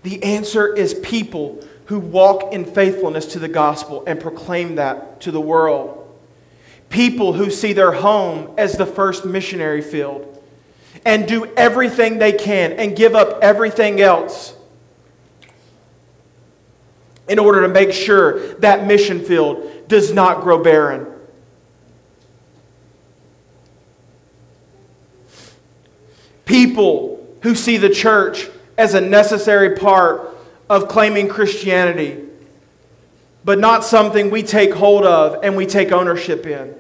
The 0.06 0.22
answer 0.22 0.72
is 0.72 0.94
people 0.94 1.66
who 1.86 2.00
walk 2.00 2.54
in 2.54 2.64
faithfulness 2.64 3.26
to 3.34 3.40
the 3.40 3.48
gospel 3.48 4.04
and 4.06 4.20
proclaim 4.20 4.76
that 4.76 5.22
to 5.22 5.32
the 5.32 5.42
world. 5.42 6.16
People 6.90 7.34
who 7.34 7.50
see 7.50 7.74
their 7.74 7.92
home 7.92 8.54
as 8.56 8.78
the 8.78 8.86
first 8.86 9.26
missionary 9.26 9.82
field 9.82 10.44
and 11.08 11.28
do 11.28 11.52
everything 11.58 12.20
they 12.20 12.34
can 12.34 12.74
and 12.74 12.96
give 12.96 13.16
up 13.16 13.40
everything 13.42 14.00
else 14.00 14.54
in 17.28 17.40
order 17.40 17.64
to 17.64 17.68
make 17.68 17.92
sure 17.92 18.54
that 18.58 18.86
mission 18.86 19.26
field 19.26 19.88
does 19.88 20.14
not 20.14 20.42
grow 20.42 20.62
barren. 20.62 21.08
People 26.46 27.28
who 27.42 27.56
see 27.56 27.78
the 27.78 27.90
church 27.90 28.52
as 28.78 28.94
a 28.94 29.02
necessary 29.02 29.76
part 29.76 30.36
of 30.70 30.88
claiming 30.88 31.28
Christianity, 31.28 32.24
but 33.44 33.60
not 33.60 33.84
something 33.84 34.30
we 34.30 34.44
take 34.44 34.74
hold 34.74 35.06
of 35.06 35.44
and 35.44 35.56
we 35.56 35.66
take 35.66 35.92
ownership 35.92 36.46
in. 36.46 36.76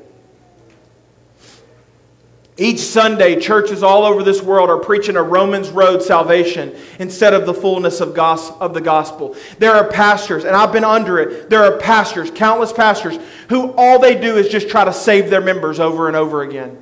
Each 2.57 2.79
Sunday, 2.79 3.37
churches 3.37 3.83
all 3.83 4.05
over 4.05 4.23
this 4.23 4.41
world 4.41 4.69
are 4.69 4.77
preaching 4.77 5.17
a 5.17 5.21
Romans 5.21 5.69
road 5.69 6.01
salvation 6.01 6.73
instead 6.99 7.33
of 7.33 7.45
the 7.45 7.53
fullness 7.53 7.99
of, 7.99 8.17
of 8.17 8.73
the 8.73 8.79
gospel. 8.79 9.35
There 9.59 9.73
are 9.73 9.89
pastors, 9.89 10.45
and 10.45 10.55
I've 10.55 10.71
been 10.71 10.85
under 10.85 11.19
it, 11.19 11.49
there 11.49 11.65
are 11.65 11.77
pastors, 11.77 12.31
countless 12.31 12.71
pastors, 12.71 13.19
who 13.49 13.73
all 13.73 13.99
they 13.99 14.19
do 14.19 14.37
is 14.37 14.47
just 14.47 14.69
try 14.69 14.85
to 14.85 14.93
save 14.93 15.29
their 15.29 15.41
members 15.41 15.81
over 15.81 16.07
and 16.07 16.15
over 16.15 16.43
again 16.43 16.81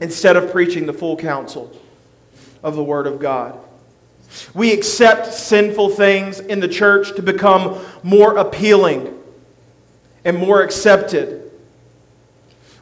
instead 0.00 0.36
of 0.36 0.50
preaching 0.50 0.86
the 0.86 0.92
full 0.92 1.16
counsel 1.16 1.72
of 2.66 2.74
the 2.74 2.82
Word 2.82 3.06
of 3.06 3.20
God. 3.20 3.56
We 4.52 4.72
accept 4.72 5.32
sinful 5.32 5.90
things 5.90 6.40
in 6.40 6.58
the 6.58 6.66
church 6.66 7.14
to 7.14 7.22
become 7.22 7.80
more 8.02 8.36
appealing 8.36 9.16
and 10.24 10.36
more 10.36 10.62
accepted. 10.62 11.48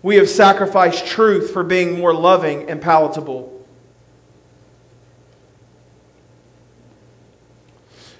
We 0.02 0.16
have 0.16 0.30
sacrificed 0.30 1.06
truth 1.06 1.50
for 1.50 1.62
being 1.62 1.98
more 1.98 2.14
loving 2.14 2.70
and 2.70 2.80
palatable. 2.80 3.50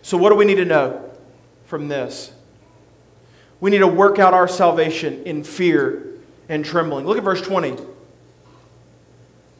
So, 0.03 0.19
what 0.19 0.29
do 0.29 0.35
we 0.35 0.45
need 0.45 0.57
to 0.57 0.67
know 0.67 1.11
from 1.65 1.89
this? 1.89 2.31
We 3.59 3.71
need 3.71 3.79
to 3.79 3.89
work 3.89 4.19
out 4.19 4.35
our 4.35 4.49
salvation 4.49 5.23
in 5.23 5.43
fear 5.43 6.19
and 6.51 6.63
trembling. 6.63 7.07
Look 7.07 7.17
at 7.17 7.25
verse 7.25 7.41
20. 7.41 7.79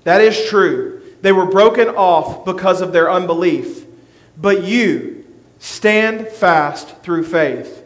That 0.03 0.21
is 0.21 0.51
true. 0.51 0.94
They 1.25 1.33
were 1.33 1.47
broken 1.47 1.89
off 1.89 2.45
because 2.45 2.83
of 2.83 2.93
their 2.93 3.11
unbelief. 3.11 3.87
But 4.37 4.65
you 4.65 5.25
stand 5.59 6.29
fast 6.29 6.99
through 6.99 7.25
faith, 7.25 7.83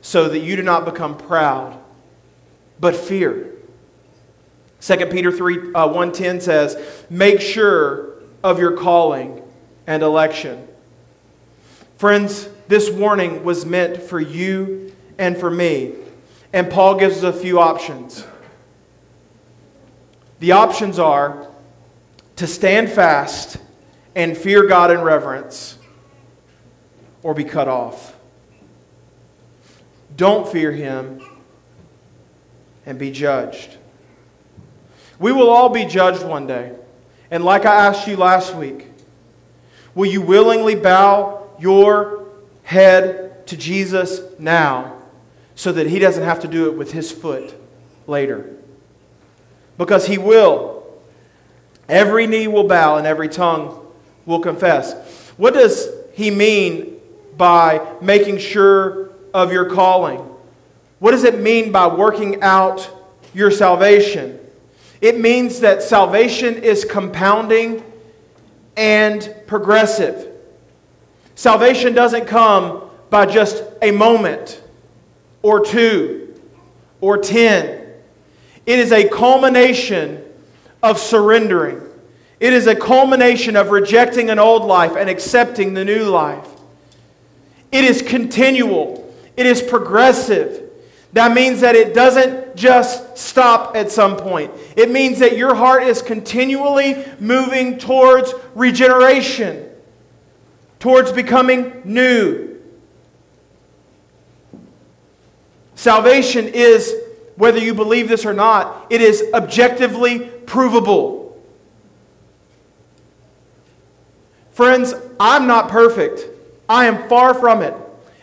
so 0.00 0.28
that 0.28 0.38
you 0.38 0.54
do 0.54 0.62
not 0.62 0.84
become 0.84 1.16
proud, 1.16 1.76
but 2.78 2.94
fear. 2.94 3.50
2 4.80 5.06
Peter 5.06 5.32
3 5.32 5.72
uh, 5.74 5.86
110 5.88 6.40
says, 6.40 7.04
Make 7.10 7.40
sure 7.40 8.12
of 8.44 8.60
your 8.60 8.76
calling 8.76 9.42
and 9.88 10.04
election. 10.04 10.68
Friends, 11.96 12.48
this 12.68 12.88
warning 12.90 13.42
was 13.42 13.66
meant 13.66 14.00
for 14.00 14.20
you 14.20 14.94
and 15.18 15.36
for 15.36 15.50
me. 15.50 15.96
And 16.52 16.70
Paul 16.70 16.94
gives 16.94 17.24
us 17.24 17.34
a 17.34 17.40
few 17.40 17.58
options. 17.58 18.24
The 20.38 20.52
options 20.52 21.00
are 21.00 21.47
to 22.38 22.46
stand 22.46 22.88
fast 22.88 23.56
and 24.14 24.36
fear 24.36 24.66
God 24.68 24.92
in 24.92 25.00
reverence 25.00 25.76
or 27.24 27.34
be 27.34 27.42
cut 27.42 27.66
off. 27.66 28.16
Don't 30.16 30.48
fear 30.48 30.70
him 30.70 31.20
and 32.86 32.96
be 32.96 33.10
judged. 33.10 33.76
We 35.18 35.32
will 35.32 35.50
all 35.50 35.68
be 35.68 35.84
judged 35.84 36.22
one 36.22 36.46
day. 36.46 36.76
And 37.28 37.44
like 37.44 37.66
I 37.66 37.86
asked 37.86 38.06
you 38.06 38.16
last 38.16 38.54
week, 38.54 38.86
will 39.96 40.08
you 40.08 40.22
willingly 40.22 40.76
bow 40.76 41.50
your 41.58 42.28
head 42.62 43.48
to 43.48 43.56
Jesus 43.56 44.20
now 44.38 44.96
so 45.56 45.72
that 45.72 45.88
he 45.88 45.98
doesn't 45.98 46.22
have 46.22 46.38
to 46.40 46.48
do 46.48 46.70
it 46.70 46.78
with 46.78 46.92
his 46.92 47.10
foot 47.10 47.52
later? 48.06 48.54
Because 49.76 50.06
he 50.06 50.18
will. 50.18 50.77
Every 51.88 52.26
knee 52.26 52.48
will 52.48 52.66
bow 52.68 52.96
and 52.96 53.06
every 53.06 53.28
tongue 53.28 53.86
will 54.26 54.40
confess. 54.40 54.94
What 55.36 55.54
does 55.54 55.88
he 56.12 56.30
mean 56.30 57.00
by 57.36 57.96
making 58.02 58.38
sure 58.38 59.10
of 59.32 59.52
your 59.52 59.70
calling? 59.70 60.18
What 60.98 61.12
does 61.12 61.24
it 61.24 61.40
mean 61.40 61.72
by 61.72 61.86
working 61.86 62.42
out 62.42 62.90
your 63.32 63.50
salvation? 63.50 64.38
It 65.00 65.20
means 65.20 65.60
that 65.60 65.82
salvation 65.82 66.56
is 66.56 66.84
compounding 66.84 67.84
and 68.76 69.34
progressive. 69.46 70.28
Salvation 71.36 71.94
doesn't 71.94 72.26
come 72.26 72.90
by 73.10 73.26
just 73.26 73.62
a 73.80 73.92
moment 73.92 74.60
or 75.40 75.64
two 75.64 76.34
or 77.00 77.16
ten. 77.18 77.92
It 78.66 78.78
is 78.78 78.90
a 78.92 79.08
culmination 79.08 80.24
of 80.88 80.98
surrendering. 80.98 81.82
It 82.40 82.52
is 82.52 82.66
a 82.66 82.74
culmination 82.74 83.56
of 83.56 83.70
rejecting 83.70 84.30
an 84.30 84.38
old 84.38 84.64
life 84.64 84.96
and 84.96 85.10
accepting 85.10 85.74
the 85.74 85.84
new 85.84 86.04
life. 86.04 86.48
It 87.70 87.84
is 87.84 88.00
continual, 88.00 89.14
it 89.36 89.46
is 89.46 89.60
progressive. 89.60 90.64
That 91.14 91.32
means 91.32 91.62
that 91.62 91.74
it 91.74 91.94
doesn't 91.94 92.54
just 92.54 93.16
stop 93.16 93.74
at 93.74 93.90
some 93.90 94.16
point. 94.16 94.52
It 94.76 94.90
means 94.90 95.18
that 95.20 95.38
your 95.38 95.54
heart 95.54 95.82
is 95.82 96.02
continually 96.02 97.02
moving 97.18 97.78
towards 97.78 98.34
regeneration, 98.54 99.70
towards 100.78 101.10
becoming 101.10 101.80
new. 101.84 102.60
Salvation 105.76 106.46
is, 106.46 106.94
whether 107.36 107.58
you 107.58 107.72
believe 107.72 108.08
this 108.08 108.26
or 108.26 108.34
not, 108.34 108.86
it 108.90 109.00
is 109.00 109.24
objectively 109.32 110.30
provable. 110.48 111.40
Friends, 114.52 114.92
I'm 115.20 115.46
not 115.46 115.68
perfect. 115.68 116.26
I 116.68 116.86
am 116.86 117.08
far 117.08 117.34
from 117.34 117.62
it. 117.62 117.74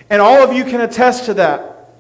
And 0.10 0.22
all 0.22 0.44
of 0.44 0.54
you 0.54 0.66
can 0.66 0.82
attest 0.82 1.26
to 1.26 1.36
that. 1.36 1.94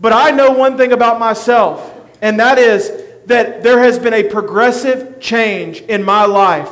But 0.00 0.12
I 0.12 0.30
know 0.30 0.52
one 0.52 0.76
thing 0.76 0.92
about 0.92 1.20
myself, 1.20 1.94
and 2.22 2.40
that 2.40 2.58
is 2.58 2.90
that 3.26 3.62
there 3.62 3.78
has 3.78 3.98
been 3.98 4.14
a 4.14 4.24
progressive 4.24 5.20
change 5.20 5.82
in 5.82 6.02
my 6.02 6.24
life 6.24 6.70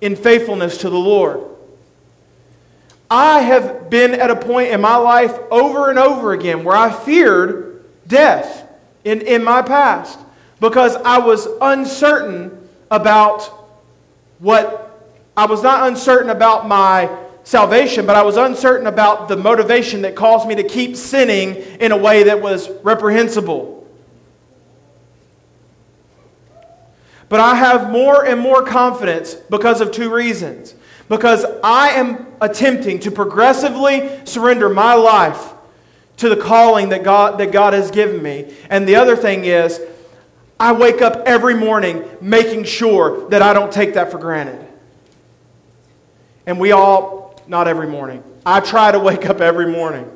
in 0.00 0.16
faithfulness 0.16 0.78
to 0.78 0.90
the 0.90 0.98
Lord. 0.98 1.40
I 3.10 3.40
have 3.40 3.88
been 3.88 4.14
at 4.14 4.30
a 4.30 4.36
point 4.36 4.70
in 4.70 4.80
my 4.80 4.96
life 4.96 5.38
over 5.50 5.90
and 5.90 5.98
over 5.98 6.32
again 6.32 6.64
where 6.64 6.76
I 6.76 6.92
feared 6.92 7.84
death 8.06 8.68
in, 9.04 9.20
in 9.22 9.44
my 9.44 9.62
past 9.62 10.18
because 10.62 10.94
I 10.94 11.18
was 11.18 11.48
uncertain 11.60 12.68
about 12.88 13.42
what, 14.38 15.10
I 15.36 15.46
was 15.46 15.60
not 15.60 15.88
uncertain 15.88 16.30
about 16.30 16.68
my 16.68 17.10
salvation, 17.42 18.06
but 18.06 18.14
I 18.14 18.22
was 18.22 18.36
uncertain 18.36 18.86
about 18.86 19.26
the 19.26 19.36
motivation 19.36 20.02
that 20.02 20.14
caused 20.14 20.46
me 20.46 20.54
to 20.54 20.62
keep 20.62 20.94
sinning 20.94 21.56
in 21.56 21.90
a 21.90 21.96
way 21.96 22.22
that 22.22 22.40
was 22.40 22.70
reprehensible. 22.84 23.84
But 27.28 27.40
I 27.40 27.56
have 27.56 27.90
more 27.90 28.24
and 28.24 28.38
more 28.38 28.62
confidence 28.62 29.34
because 29.34 29.80
of 29.80 29.90
two 29.90 30.14
reasons. 30.14 30.76
Because 31.08 31.44
I 31.64 31.88
am 31.90 32.28
attempting 32.40 33.00
to 33.00 33.10
progressively 33.10 34.24
surrender 34.26 34.68
my 34.68 34.94
life 34.94 35.54
to 36.18 36.28
the 36.28 36.36
calling 36.36 36.90
that 36.90 37.02
God, 37.02 37.38
that 37.38 37.50
God 37.50 37.72
has 37.72 37.90
given 37.90 38.22
me. 38.22 38.54
And 38.70 38.86
the 38.86 38.94
other 38.94 39.16
thing 39.16 39.44
is, 39.44 39.80
I 40.62 40.70
wake 40.70 41.02
up 41.02 41.24
every 41.26 41.56
morning 41.56 42.04
making 42.20 42.62
sure 42.62 43.28
that 43.30 43.42
I 43.42 43.52
don't 43.52 43.72
take 43.72 43.94
that 43.94 44.12
for 44.12 44.18
granted. 44.18 44.64
And 46.46 46.60
we 46.60 46.70
all 46.70 47.42
not 47.48 47.66
every 47.66 47.88
morning. 47.88 48.22
I 48.46 48.60
try 48.60 48.92
to 48.92 49.00
wake 49.00 49.26
up 49.26 49.40
every 49.40 49.66
morning. 49.66 50.08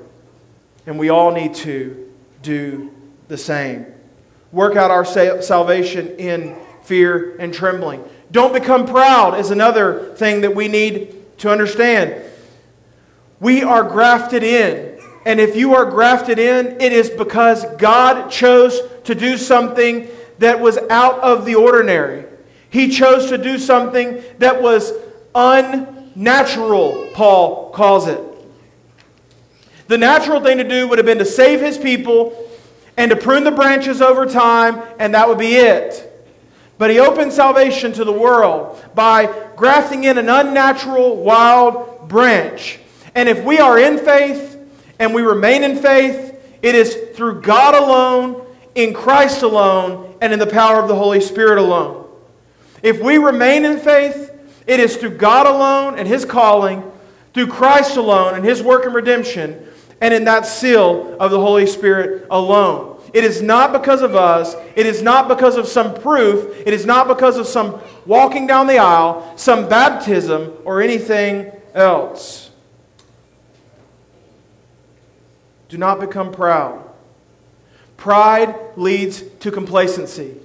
And 0.87 1.01
we 1.01 1.09
all 1.09 1.33
need 1.33 1.57
to 1.57 2.13
do 2.43 2.93
the 3.27 3.37
same. 3.37 3.87
Work 4.53 4.77
out 4.77 4.93
our 4.93 5.05
salvation 5.05 6.15
in 6.17 6.57
fear 6.85 7.37
and 7.39 7.53
trembling. 7.53 8.05
Don't 8.31 8.53
become 8.53 8.87
proud 8.87 9.41
is 9.41 9.51
another 9.51 10.15
thing 10.15 10.43
that 10.43 10.55
we 10.55 10.69
need 10.69 11.39
to 11.39 11.51
understand. 11.51 12.23
We 13.41 13.65
are 13.65 13.83
grafted 13.83 14.45
in. 14.45 15.01
And 15.25 15.41
if 15.41 15.57
you 15.57 15.75
are 15.75 15.91
grafted 15.91 16.39
in, 16.39 16.81
it 16.81 16.93
is 16.93 17.11
because 17.11 17.65
God 17.79 18.31
chose 18.31 18.79
to 19.03 19.17
do 19.17 19.37
something 19.37 20.09
that 20.39 20.61
was 20.61 20.79
out 20.91 21.19
of 21.21 21.45
the 21.45 21.55
ordinary. 21.55 22.25
He 22.71 22.91
chose 22.91 23.29
to 23.29 23.39
do 23.39 23.59
something 23.59 24.23
that 24.39 24.61
was 24.63 24.93
unnatural, 25.35 27.11
Paul 27.15 27.71
calls 27.71 28.07
it. 28.07 28.21
The 29.89 29.99
natural 29.99 30.41
thing 30.41 30.59
to 30.59 30.69
do 30.69 30.89
would 30.89 30.99
have 30.99 31.07
been 31.07 31.19
to 31.19 31.25
save 31.25 31.61
his 31.61 31.79
people 31.79 32.51
and 32.97 33.11
to 33.11 33.17
prune 33.17 33.45
the 33.45 33.51
branches 33.51 34.03
over 34.03 34.27
time, 34.27 34.83
and 34.99 35.15
that 35.15 35.29
would 35.29 35.39
be 35.39 35.55
it. 35.57 36.03
But 36.79 36.91
he 36.91 36.99
opened 36.99 37.33
salvation 37.33 37.93
to 37.93 38.05
the 38.05 38.13
world 38.13 38.83
by 38.95 39.33
grafting 39.57 40.05
in 40.05 40.19
an 40.19 40.29
unnatural, 40.29 41.17
wild 41.17 42.09
branch. 42.09 42.79
And 43.15 43.29
if 43.29 43.43
we 43.45 43.59
are 43.59 43.79
in 43.79 43.99
faith 43.99 44.59
and 44.99 45.15
we 45.15 45.23
remain 45.23 45.63
in 45.63 45.77
faith, 45.77 46.35
it 46.63 46.75
is 46.75 46.95
through 47.15 47.43
God 47.43 47.75
alone, 47.75 48.46
in 48.77 48.95
Christ 48.95 49.43
alone, 49.43 50.15
and 50.21 50.33
in 50.33 50.39
the 50.39 50.47
power 50.47 50.81
of 50.81 50.87
the 50.87 50.95
Holy 50.95 51.21
Spirit 51.21 51.59
alone. 51.59 52.07
If 52.83 53.01
we 53.01 53.19
remain 53.19 53.65
in 53.65 53.81
faith, 53.81 54.33
it 54.67 54.79
is 54.79 54.97
through 54.97 55.17
God 55.17 55.47
alone 55.47 55.99
and 55.99 56.07
His 56.07 56.25
calling, 56.25 56.85
through 57.35 57.49
Christ 57.49 57.97
alone 57.97 58.35
and 58.35 58.45
His 58.45 58.63
work 58.63 58.87
in 58.87 58.93
redemption, 58.93 59.67
and 60.01 60.13
in 60.13 60.25
that 60.25 60.47
seal 60.47 61.17
of 61.19 61.31
the 61.31 61.41
Holy 61.41 61.67
Spirit 61.67 62.27
alone. 62.31 63.01
It 63.15 63.25
is 63.25 63.41
not 63.41 63.73
because 63.73 64.03
of 64.03 64.15
us. 64.15 64.55
It 64.75 64.85
is 64.85 65.01
not 65.01 65.27
because 65.27 65.57
of 65.57 65.67
some 65.67 65.95
proof. 65.95 66.55
It 66.67 66.75
is 66.75 66.85
not 66.85 67.09
because 67.09 67.39
of 67.39 67.47
some 67.47 67.81
walking 68.05 68.47
down 68.47 68.67
the 68.67 68.77
aisle, 68.77 69.33
some 69.37 69.71
baptism, 69.71 70.53
or 70.65 70.83
anything 70.83 71.51
else. 71.75 72.51
Do 75.71 75.79
not 75.79 75.99
become 75.99 76.31
proud. 76.31 76.86
Pride 77.97 78.55
leads 78.77 79.23
to 79.41 79.51
complacency. 79.51 80.37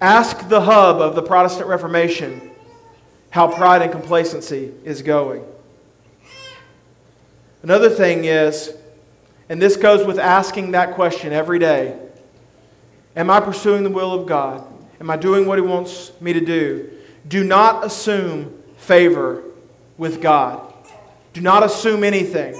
Ask 0.00 0.48
the 0.48 0.62
hub 0.62 1.00
of 1.00 1.14
the 1.14 1.22
Protestant 1.22 1.68
Reformation 1.68 2.50
how 3.30 3.48
pride 3.48 3.82
and 3.82 3.92
complacency 3.92 4.72
is 4.84 5.00
going. 5.00 5.44
Another 7.62 7.88
thing 7.88 8.24
is, 8.24 8.74
and 9.48 9.62
this 9.62 9.76
goes 9.76 10.04
with 10.06 10.18
asking 10.18 10.72
that 10.72 10.94
question 10.94 11.32
every 11.32 11.58
day 11.58 11.98
Am 13.14 13.30
I 13.30 13.40
pursuing 13.40 13.84
the 13.84 13.90
will 13.90 14.12
of 14.12 14.26
God? 14.26 14.66
Am 15.00 15.10
I 15.10 15.16
doing 15.16 15.46
what 15.46 15.58
He 15.58 15.62
wants 15.62 16.12
me 16.20 16.32
to 16.32 16.40
do? 16.40 16.90
Do 17.28 17.44
not 17.44 17.84
assume 17.84 18.62
favor 18.76 19.44
with 19.96 20.20
God. 20.20 20.74
Do 21.32 21.40
not 21.40 21.62
assume 21.62 22.04
anything. 22.04 22.54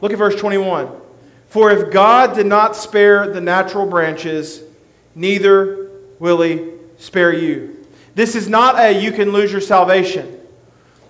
Look 0.00 0.12
at 0.12 0.18
verse 0.18 0.36
21. 0.36 1.05
For 1.48 1.70
if 1.70 1.92
God 1.92 2.34
did 2.34 2.46
not 2.46 2.76
spare 2.76 3.32
the 3.32 3.40
natural 3.40 3.86
branches, 3.86 4.62
neither 5.14 5.90
will 6.18 6.42
he 6.42 6.70
spare 6.98 7.32
you. 7.32 7.86
This 8.14 8.34
is 8.34 8.48
not 8.48 8.78
a 8.78 8.92
you 8.92 9.12
can 9.12 9.32
lose 9.32 9.52
your 9.52 9.60
salvation. 9.60 10.40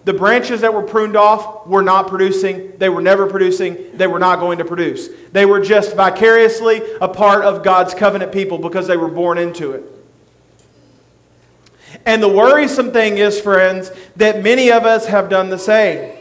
The 0.05 0.13
branches 0.13 0.61
that 0.61 0.73
were 0.73 0.83
pruned 0.83 1.17
off 1.17 1.67
were 1.67 1.83
not 1.83 2.07
producing. 2.07 2.77
They 2.79 2.89
were 2.89 3.01
never 3.01 3.27
producing. 3.27 3.97
They 3.97 4.07
were 4.07 4.21
not 4.21 4.39
going 4.39 4.59
to 4.59 4.65
produce. 4.65 5.09
They 5.33 5.47
were 5.47 5.61
just 5.61 5.97
vicariously 5.97 6.81
a 7.01 7.09
part 7.09 7.45
of 7.45 7.65
God's 7.65 7.93
covenant 7.93 8.31
people 8.31 8.59
because 8.59 8.87
they 8.87 8.97
were 8.97 9.09
born 9.09 9.37
into 9.37 9.73
it. 9.73 9.83
And 12.05 12.23
the 12.23 12.29
worrisome 12.29 12.93
thing 12.93 13.19
is, 13.19 13.41
friends, 13.41 13.91
that 14.15 14.45
many 14.45 14.71
of 14.71 14.85
us 14.85 15.07
have 15.07 15.29
done 15.29 15.51
the 15.51 15.59
same. 15.59 16.17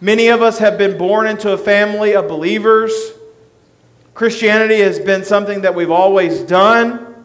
Many 0.00 0.28
of 0.28 0.40
us 0.40 0.58
have 0.58 0.78
been 0.78 0.96
born 0.96 1.26
into 1.26 1.52
a 1.52 1.58
family 1.58 2.14
of 2.14 2.28
believers. 2.28 2.92
Christianity 4.18 4.80
has 4.80 4.98
been 4.98 5.24
something 5.24 5.60
that 5.60 5.76
we've 5.76 5.92
always 5.92 6.40
done 6.40 7.24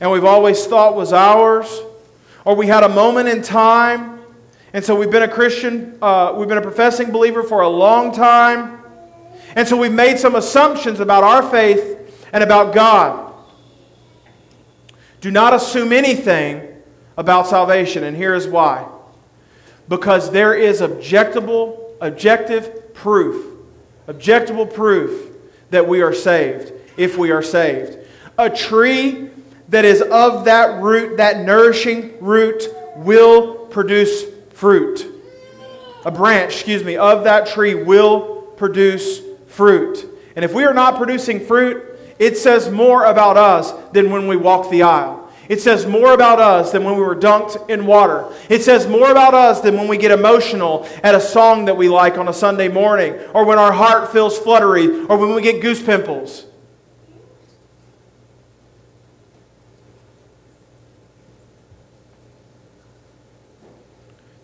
and 0.00 0.10
we've 0.10 0.24
always 0.24 0.66
thought 0.66 0.96
was 0.96 1.12
ours, 1.12 1.80
or 2.44 2.56
we 2.56 2.66
had 2.66 2.82
a 2.82 2.88
moment 2.88 3.28
in 3.28 3.40
time, 3.40 4.18
and 4.72 4.84
so 4.84 4.96
we've 4.96 5.12
been 5.12 5.22
a 5.22 5.28
Christian, 5.28 5.96
uh, 6.02 6.34
we've 6.36 6.48
been 6.48 6.58
a 6.58 6.60
professing 6.60 7.12
believer 7.12 7.44
for 7.44 7.60
a 7.60 7.68
long 7.68 8.12
time, 8.12 8.82
and 9.54 9.68
so 9.68 9.76
we've 9.76 9.92
made 9.92 10.18
some 10.18 10.34
assumptions 10.34 10.98
about 10.98 11.22
our 11.22 11.48
faith 11.48 12.26
and 12.32 12.42
about 12.42 12.74
God. 12.74 13.32
Do 15.20 15.30
not 15.30 15.54
assume 15.54 15.92
anything 15.92 16.82
about 17.16 17.46
salvation, 17.46 18.02
and 18.02 18.16
here 18.16 18.34
is 18.34 18.48
why. 18.48 18.88
Because 19.88 20.32
there 20.32 20.52
is 20.52 20.80
objectable, 20.80 21.92
objective 22.00 22.92
proof, 22.92 23.56
objectable 24.08 24.66
proof 24.68 25.31
that 25.72 25.88
we 25.88 26.02
are 26.02 26.14
saved, 26.14 26.72
if 26.96 27.18
we 27.18 27.32
are 27.32 27.42
saved. 27.42 27.98
A 28.38 28.48
tree 28.48 29.30
that 29.68 29.84
is 29.84 30.00
of 30.02 30.44
that 30.44 30.80
root, 30.82 31.16
that 31.16 31.44
nourishing 31.44 32.18
root, 32.20 32.64
will 32.96 33.66
produce 33.66 34.24
fruit. 34.50 35.06
A 36.04 36.10
branch, 36.10 36.54
excuse 36.54 36.84
me, 36.84 36.96
of 36.96 37.24
that 37.24 37.46
tree 37.46 37.74
will 37.74 38.42
produce 38.56 39.20
fruit. 39.46 40.06
And 40.36 40.44
if 40.44 40.52
we 40.52 40.64
are 40.64 40.74
not 40.74 40.96
producing 40.96 41.44
fruit, 41.44 41.98
it 42.18 42.36
says 42.36 42.70
more 42.70 43.04
about 43.04 43.36
us 43.36 43.72
than 43.92 44.10
when 44.10 44.28
we 44.28 44.36
walk 44.36 44.70
the 44.70 44.82
aisle. 44.82 45.21
It 45.48 45.60
says 45.60 45.86
more 45.86 46.14
about 46.14 46.40
us 46.40 46.72
than 46.72 46.84
when 46.84 46.96
we 46.96 47.02
were 47.02 47.16
dunked 47.16 47.68
in 47.68 47.86
water. 47.86 48.26
It 48.48 48.62
says 48.62 48.86
more 48.86 49.10
about 49.10 49.34
us 49.34 49.60
than 49.60 49.76
when 49.76 49.88
we 49.88 49.96
get 49.96 50.10
emotional 50.10 50.88
at 51.02 51.14
a 51.14 51.20
song 51.20 51.64
that 51.64 51.76
we 51.76 51.88
like 51.88 52.16
on 52.16 52.28
a 52.28 52.32
Sunday 52.32 52.68
morning, 52.68 53.14
or 53.34 53.44
when 53.44 53.58
our 53.58 53.72
heart 53.72 54.12
feels 54.12 54.38
fluttery, 54.38 55.04
or 55.06 55.18
when 55.18 55.34
we 55.34 55.42
get 55.42 55.60
goose 55.60 55.82
pimples. 55.82 56.46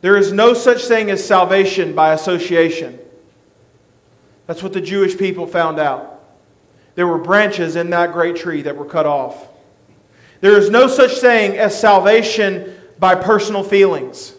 There 0.00 0.16
is 0.16 0.32
no 0.32 0.54
such 0.54 0.84
thing 0.84 1.10
as 1.10 1.24
salvation 1.24 1.94
by 1.94 2.12
association. 2.12 2.98
That's 4.46 4.62
what 4.62 4.72
the 4.72 4.80
Jewish 4.80 5.18
people 5.18 5.46
found 5.46 5.78
out. 5.78 6.24
There 6.94 7.06
were 7.06 7.18
branches 7.18 7.76
in 7.76 7.90
that 7.90 8.12
great 8.12 8.36
tree 8.36 8.62
that 8.62 8.76
were 8.76 8.84
cut 8.84 9.06
off. 9.06 9.48
There 10.40 10.56
is 10.56 10.70
no 10.70 10.86
such 10.86 11.18
thing 11.18 11.56
as 11.56 11.78
salvation 11.78 12.74
by 12.98 13.14
personal 13.14 13.62
feelings. 13.62 14.34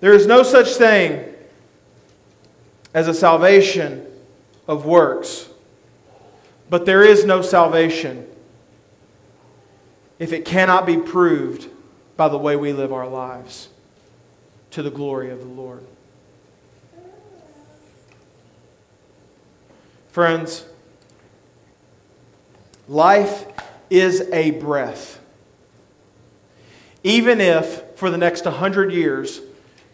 There 0.00 0.14
is 0.14 0.26
no 0.26 0.42
such 0.42 0.74
thing 0.74 1.26
as 2.94 3.08
a 3.08 3.14
salvation 3.14 4.06
of 4.66 4.86
works. 4.86 5.48
But 6.70 6.86
there 6.86 7.02
is 7.02 7.24
no 7.24 7.42
salvation 7.42 8.26
if 10.18 10.32
it 10.32 10.44
cannot 10.44 10.86
be 10.86 10.96
proved 10.96 11.68
by 12.16 12.28
the 12.28 12.38
way 12.38 12.56
we 12.56 12.72
live 12.72 12.92
our 12.92 13.08
lives 13.08 13.68
to 14.70 14.82
the 14.82 14.90
glory 14.90 15.30
of 15.30 15.40
the 15.40 15.46
Lord. 15.46 15.84
Friends, 20.08 20.64
life 22.90 23.46
is 23.88 24.28
a 24.32 24.50
breath. 24.50 25.20
Even 27.04 27.40
if 27.40 27.82
for 27.94 28.10
the 28.10 28.18
next 28.18 28.44
100 28.44 28.92
years 28.92 29.40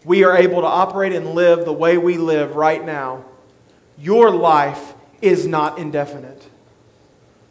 we 0.03 0.23
are 0.23 0.35
able 0.35 0.61
to 0.61 0.67
operate 0.67 1.13
and 1.13 1.35
live 1.35 1.63
the 1.63 1.71
way 1.71 1.99
we 1.99 2.17
live 2.17 2.55
right 2.55 2.83
now, 2.83 3.23
your 3.99 4.31
life 4.31 4.95
is 5.21 5.45
not 5.45 5.77
indefinite. 5.77 6.47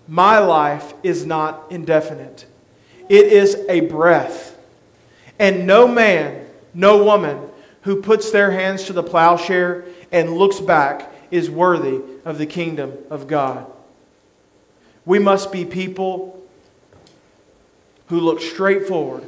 My 0.08 0.40
life 0.40 0.92
is 1.04 1.24
not 1.24 1.70
indefinite. 1.70 2.46
It 3.08 3.26
is 3.32 3.54
a 3.68 3.80
breath. 3.80 4.58
And 5.38 5.64
no 5.66 5.86
man, 5.86 6.44
no 6.74 7.04
woman 7.04 7.40
who 7.82 8.02
puts 8.02 8.32
their 8.32 8.50
hands 8.50 8.84
to 8.84 8.92
the 8.92 9.02
plowshare 9.02 9.84
and 10.10 10.36
looks 10.36 10.58
back 10.58 11.12
is 11.30 11.48
worthy 11.48 12.00
of 12.24 12.38
the 12.38 12.46
kingdom 12.46 12.94
of 13.10 13.28
God. 13.28 13.70
We 15.06 15.20
must 15.20 15.50
be 15.52 15.64
people 15.64 16.42
who 18.08 18.20
look 18.20 18.40
straight 18.40 18.86
forward 18.86 19.24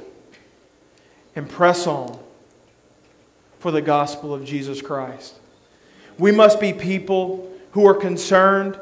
and 1.35 1.49
press 1.49 1.87
on 1.87 2.19
for 3.61 3.71
the 3.71 3.81
gospel 3.81 4.35
of 4.35 4.45
Jesus 4.45 4.83
Christ. 4.83 5.37
We 6.19 6.33
must 6.33 6.61
be 6.61 6.73
people 6.73 7.51
who 7.73 7.87
are 7.87 7.95
concerned 7.95 8.79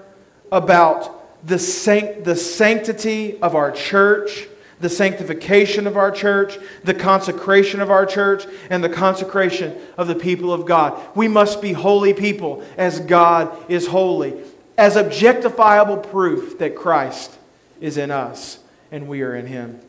about 0.51 1.47
the, 1.47 1.59
sanct- 1.59 2.25
the 2.25 2.35
sanctity 2.35 3.41
of 3.41 3.55
our 3.55 3.71
church, 3.71 4.49
the 4.81 4.89
sanctification 4.89 5.87
of 5.87 5.97
our 5.97 6.11
church, 6.11 6.59
the 6.85 6.95
consecration 6.95 7.81
of 7.81 7.91
our 7.91 8.07
church, 8.07 8.47
and 8.71 8.83
the 8.83 8.89
consecration 8.89 9.77
of 9.99 10.09
the 10.09 10.15
people 10.15 10.53
of 10.53 10.65
God. 10.67 10.99
We 11.15 11.29
must 11.29 11.61
be 11.61 11.73
holy 11.73 12.15
people 12.15 12.63
as 12.77 13.01
God 13.01 13.55
is 13.71 13.87
holy, 13.87 14.35
as 14.79 14.97
objectifiable 14.97 16.11
proof 16.11 16.59
that 16.59 16.77
Christ 16.77 17.39
is 17.81 17.97
in 17.97 18.11
us 18.11 18.59
and 18.91 19.09
we 19.09 19.23
are 19.23 19.35
in 19.35 19.47
Him. 19.47 19.81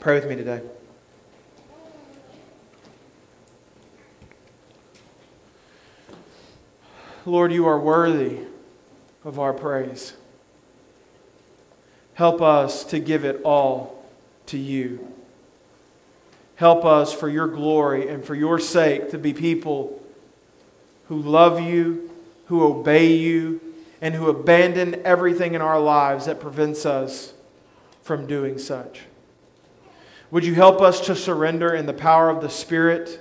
Pray 0.00 0.16
with 0.16 0.28
me 0.28 0.36
today. 0.36 0.60
Lord, 7.24 7.52
you 7.52 7.66
are 7.66 7.78
worthy 7.78 8.40
of 9.24 9.38
our 9.38 9.52
praise. 9.52 10.14
Help 12.14 12.42
us 12.42 12.84
to 12.84 12.98
give 12.98 13.24
it 13.24 13.40
all 13.44 14.04
to 14.46 14.58
you. 14.58 15.12
Help 16.56 16.84
us 16.84 17.12
for 17.12 17.28
your 17.28 17.46
glory 17.46 18.08
and 18.08 18.24
for 18.24 18.34
your 18.34 18.58
sake 18.58 19.10
to 19.10 19.18
be 19.18 19.32
people 19.32 20.02
who 21.08 21.20
love 21.20 21.60
you, 21.60 22.10
who 22.52 22.64
obey 22.64 23.14
you, 23.14 23.58
and 24.02 24.14
who 24.14 24.28
abandon 24.28 25.00
everything 25.06 25.54
in 25.54 25.62
our 25.62 25.80
lives 25.80 26.26
that 26.26 26.38
prevents 26.38 26.84
us 26.84 27.32
from 28.02 28.26
doing 28.26 28.58
such. 28.58 29.00
Would 30.30 30.44
you 30.44 30.52
help 30.52 30.82
us 30.82 31.00
to 31.06 31.16
surrender 31.16 31.74
in 31.74 31.86
the 31.86 31.94
power 31.94 32.28
of 32.28 32.42
the 32.42 32.50
Spirit, 32.50 33.18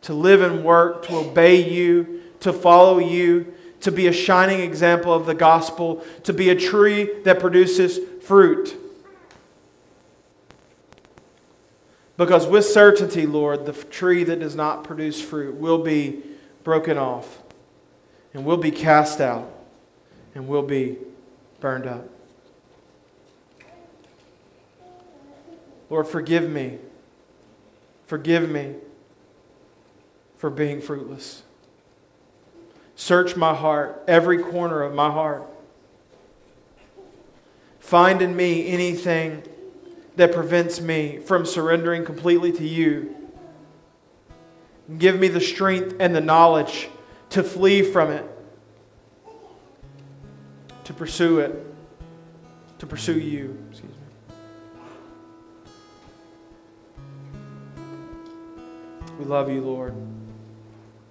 to 0.00 0.14
live 0.14 0.40
and 0.40 0.64
work, 0.64 1.04
to 1.08 1.16
obey 1.16 1.70
you, 1.70 2.22
to 2.40 2.54
follow 2.54 2.98
you, 2.98 3.52
to 3.80 3.92
be 3.92 4.06
a 4.06 4.12
shining 4.14 4.60
example 4.60 5.12
of 5.12 5.26
the 5.26 5.34
gospel, 5.34 6.02
to 6.22 6.32
be 6.32 6.48
a 6.48 6.56
tree 6.56 7.10
that 7.24 7.38
produces 7.38 7.98
fruit. 8.24 8.74
Because 12.16 12.46
with 12.46 12.64
certainty, 12.64 13.26
Lord, 13.26 13.66
the 13.66 13.74
tree 13.74 14.24
that 14.24 14.40
does 14.40 14.56
not 14.56 14.84
produce 14.84 15.20
fruit 15.20 15.56
will 15.56 15.82
be 15.82 16.22
broken 16.64 16.96
off 16.96 17.41
and 18.34 18.44
we'll 18.44 18.56
be 18.56 18.70
cast 18.70 19.20
out 19.20 19.50
and 20.34 20.48
we'll 20.48 20.62
be 20.62 20.98
burned 21.60 21.86
up. 21.86 22.08
Lord, 25.90 26.06
forgive 26.06 26.48
me. 26.48 26.78
Forgive 28.06 28.48
me 28.48 28.76
for 30.36 30.48
being 30.50 30.80
fruitless. 30.80 31.42
Search 32.96 33.36
my 33.36 33.54
heart, 33.54 34.02
every 34.08 34.38
corner 34.38 34.82
of 34.82 34.94
my 34.94 35.10
heart. 35.10 35.44
Find 37.80 38.22
in 38.22 38.34
me 38.34 38.68
anything 38.68 39.42
that 40.16 40.32
prevents 40.32 40.80
me 40.80 41.18
from 41.18 41.44
surrendering 41.44 42.04
completely 42.04 42.52
to 42.52 42.66
you. 42.66 43.14
Give 44.98 45.18
me 45.18 45.28
the 45.28 45.40
strength 45.40 45.96
and 46.00 46.14
the 46.14 46.20
knowledge 46.20 46.88
to 47.32 47.42
flee 47.42 47.82
from 47.82 48.10
it, 48.10 48.28
to 50.84 50.92
pursue 50.92 51.38
it, 51.38 51.64
to 52.78 52.86
pursue 52.86 53.18
you. 53.18 53.58
Excuse 53.70 53.90
me. 53.90 54.34
We 59.18 59.24
love 59.24 59.50
you, 59.50 59.62
Lord. 59.62 59.94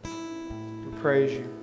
We 0.03 0.99
praise 1.01 1.31
you. 1.31 1.60